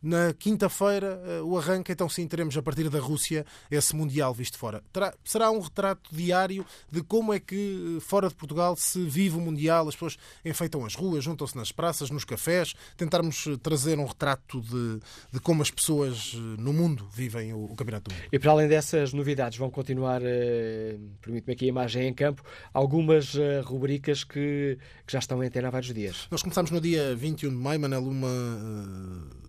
[0.01, 4.57] Na quinta-feira, eh, o arranque, então sim, teremos a partir da Rússia esse Mundial visto
[4.57, 4.81] fora.
[4.93, 9.37] Terá, será um retrato diário de como é que eh, fora de Portugal se vive
[9.37, 13.99] o Mundial, as pessoas enfeitam as ruas, juntam-se nas praças, nos cafés, tentarmos eh, trazer
[13.99, 14.99] um retrato de,
[15.33, 18.27] de como as pessoas no mundo vivem o, o, Campeonato do Mundo.
[18.31, 22.43] E para além dessas novidades, vão continuar, eh, permite-me aqui a imagem em campo,
[22.73, 26.27] algumas eh, rubricas que, que já estão em antena há vários dias.
[26.31, 28.27] Nós começamos no dia 21 de maio, Manel, uma.
[28.27, 29.48] Eh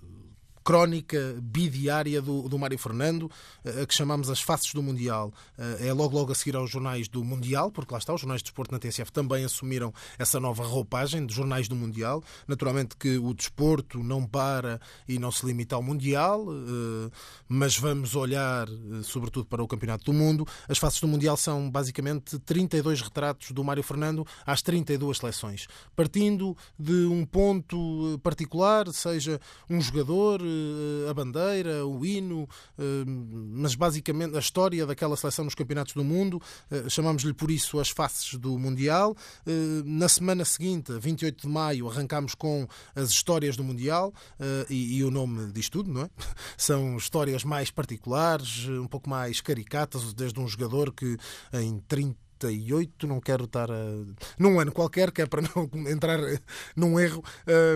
[0.63, 3.31] crónica bidiária do, do Mário Fernando,
[3.65, 5.33] a que chamamos as faces do Mundial.
[5.59, 8.41] Eh, é logo logo a seguir aos jornais do Mundial, porque lá está, os jornais
[8.41, 12.23] de desporto na TSF também assumiram essa nova roupagem de jornais do Mundial.
[12.47, 17.11] Naturalmente que o desporto não para e não se limita ao Mundial, eh,
[17.49, 20.47] mas vamos olhar eh, sobretudo para o Campeonato do Mundo.
[20.69, 25.67] As faces do Mundial são basicamente 32 retratos do Mário Fernando às 32 seleções,
[25.97, 30.41] partindo de um ponto particular, seja um jogador,
[31.09, 32.49] a bandeira, o hino,
[33.53, 36.41] mas basicamente a história daquela seleção nos campeonatos do mundo.
[36.89, 39.17] Chamamos-lhe por isso as faces do Mundial.
[39.85, 44.13] Na semana seguinte, 28 de maio, arrancámos com as histórias do Mundial
[44.69, 46.11] e, e o nome diz tudo, não é?
[46.57, 51.17] São histórias mais particulares, um pouco mais caricatas, desde um jogador que
[51.53, 54.05] em 30 98, não quero estar a...
[54.39, 56.19] num ano qualquer, que é para não entrar
[56.75, 57.23] num erro,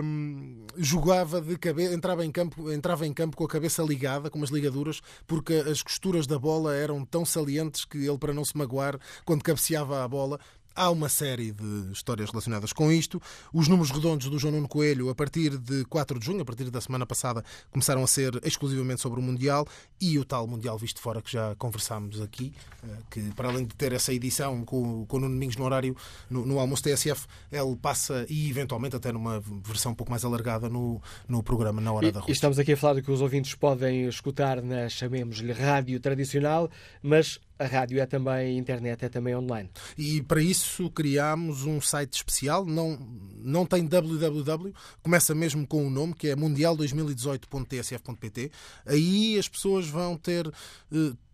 [0.03, 4.39] um, jogava de cabeça, entrava em campo, entrava em campo com a cabeça ligada, com
[4.39, 8.57] umas ligaduras, porque as costuras da bola eram tão salientes que ele para não se
[8.57, 10.41] magoar quando cabeceava a bola,
[10.77, 13.23] Há uma série de histórias relacionadas com isto.
[13.53, 16.69] Os números redondos do João Nuno Coelho, a partir de 4 de junho, a partir
[16.69, 19.67] da semana passada, começaram a ser exclusivamente sobre o Mundial
[20.01, 22.53] e o tal Mundial visto fora que já conversámos aqui,
[22.83, 25.97] eh, que para além de ter essa edição com, com o Nuno Domingos no horário,
[26.29, 30.69] no, no almoço TSF, ele passa e eventualmente até numa versão um pouco mais alargada
[30.69, 32.25] no, no programa Na Hora e, da.
[32.27, 36.69] E estamos aqui a falar de que os ouvintes podem escutar na, chamemos-lhe, rádio tradicional,
[37.01, 39.71] mas a rádio é também internet, é também online.
[39.97, 42.99] E para isso criámos um site especial, não,
[43.37, 48.51] não tem www, começa mesmo com o nome, que é mundial2018.tsf.pt.
[48.87, 50.53] Aí as pessoas vão ter uh,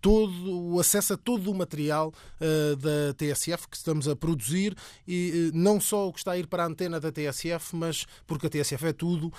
[0.00, 4.74] todo o acesso a todo o material uh, da TSF que estamos a produzir
[5.06, 8.06] e uh, não só o que está a ir para a antena da TSF, mas
[8.26, 9.32] porque a TSF é tudo, uh,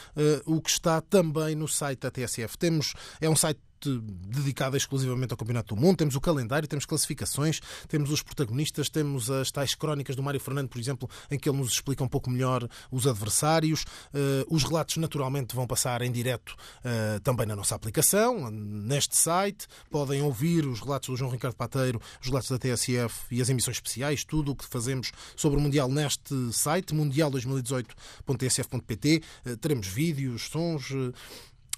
[0.46, 2.58] o que está também no site da TSF.
[2.58, 3.60] Temos é um site
[3.90, 5.98] dedicada exclusivamente ao Campeonato do Mundo.
[5.98, 10.70] Temos o calendário, temos classificações, temos os protagonistas, temos as tais crónicas do Mário Fernando,
[10.70, 13.84] por exemplo, em que ele nos explica um pouco melhor os adversários.
[14.14, 19.68] Uh, os relatos, naturalmente, vão passar em direto uh, também na nossa aplicação, neste site.
[19.90, 23.78] Podem ouvir os relatos do João Ricardo Pateiro, os relatos da TSF e as emissões
[23.78, 29.24] especiais, tudo o que fazemos sobre o Mundial neste site, mundial2018.tsf.pt.
[29.46, 30.92] Uh, teremos vídeos, sons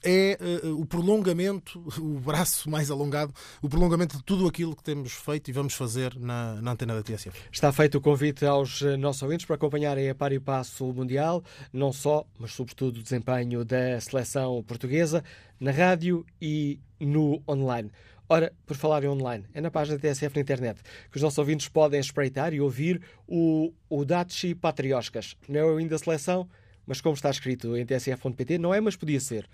[0.04, 5.14] é uh, o prolongamento, o braço mais alongado, o prolongamento de tudo aquilo que temos
[5.14, 7.32] feito e vamos fazer na, na antena da TSF.
[7.52, 10.94] Está feito o convite aos eh, nossos ouvintes para acompanharem a par e passo o
[10.94, 15.24] Mundial, não só, mas sobretudo o desempenho da seleção portuguesa
[15.60, 17.90] na rádio e no online.
[18.28, 20.82] Ora, por falar em online, é na página da TSF na internet
[21.12, 25.36] que os nossos ouvintes podem espreitar e ouvir o, o Dachi Patrioscas.
[25.48, 26.50] Não é hino da seleção,
[26.86, 29.48] mas como está escrito em tsf.pt, não é, mas podia ser.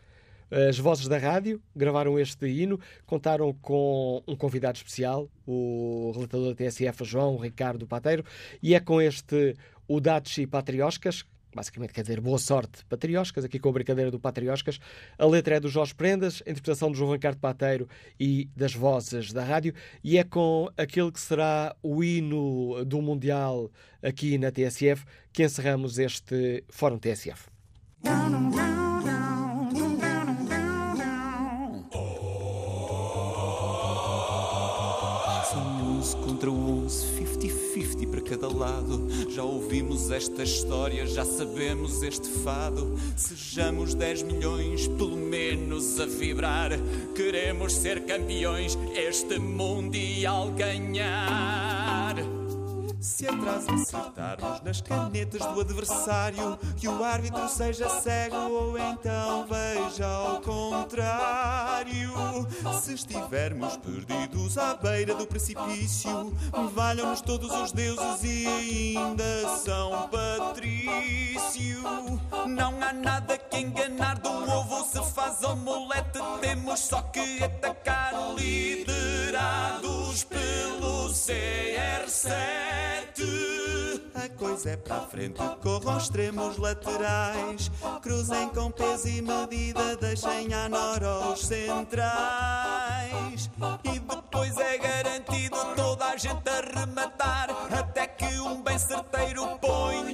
[0.52, 6.56] As vozes da rádio gravaram este hino, contaram com um convidado especial, o relatador da
[6.56, 8.24] TSF, João Ricardo Pateiro,
[8.62, 9.56] e é com este
[9.88, 14.80] o Dachi Patrioscas, basicamente quer dizer boa sorte, Patrioscas, aqui com a brincadeira do Patrioscas.
[15.18, 17.88] A letra é do Jorge Prendas, a interpretação do João Ricardo Pateiro
[18.20, 19.74] e das vozes da rádio,
[20.04, 23.72] e é com aquele que será o hino do Mundial
[24.02, 27.50] aqui na TSF que encerramos este Fórum TSF.
[36.40, 37.06] Contra 11,
[37.76, 39.08] 50-50 para cada lado.
[39.30, 42.98] Já ouvimos esta história, já sabemos este fado.
[43.18, 46.72] Sejamos 10 milhões, pelo menos a vibrar.
[47.14, 52.39] Queremos ser campeões, este mundial ganhar.
[53.02, 60.06] Se atrás acertarmos nas canetas do adversário e o árbitro seja cego ou então veja
[60.06, 62.10] ao contrário.
[62.82, 66.34] Se estivermos perdidos à beira do precipício,
[66.74, 71.84] valham-nos todos os deuses e ainda São Patrício.
[72.48, 80.26] Não há nada que enganar do ovo se faz omelete, temos só que atacar liderados
[80.26, 82.89] pelo CR7.
[84.60, 87.72] Coisa é para a frente, corram extremos laterais.
[88.02, 92.10] Cruzem com peso e medida, deixem a nora os centrais.
[93.86, 97.48] E depois é garantido toda a gente a rematar.
[97.72, 100.12] Até que um bem certeiro põe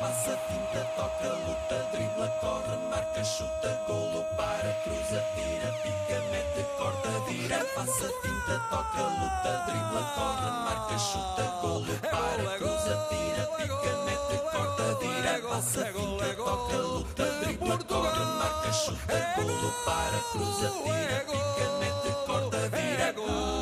[0.00, 7.10] Passa tinta, toca, luta, dribla, corre, marca, chuta, golo, para, cruza, tira, pica, mete, corta,
[7.28, 7.58] vira.
[7.74, 14.94] Passa tinta, toca, luta, dribla, corre, marca, chuta, golo, para, cruza, tira, pica, mete, corta,
[15.02, 15.38] vira.
[15.46, 22.58] Passa tinta, toca, luta, dribla, corre, marca, chuta, golo, para, cruza, tira, pica, mete, corta,
[22.74, 23.12] vira.
[23.12, 23.59] Golo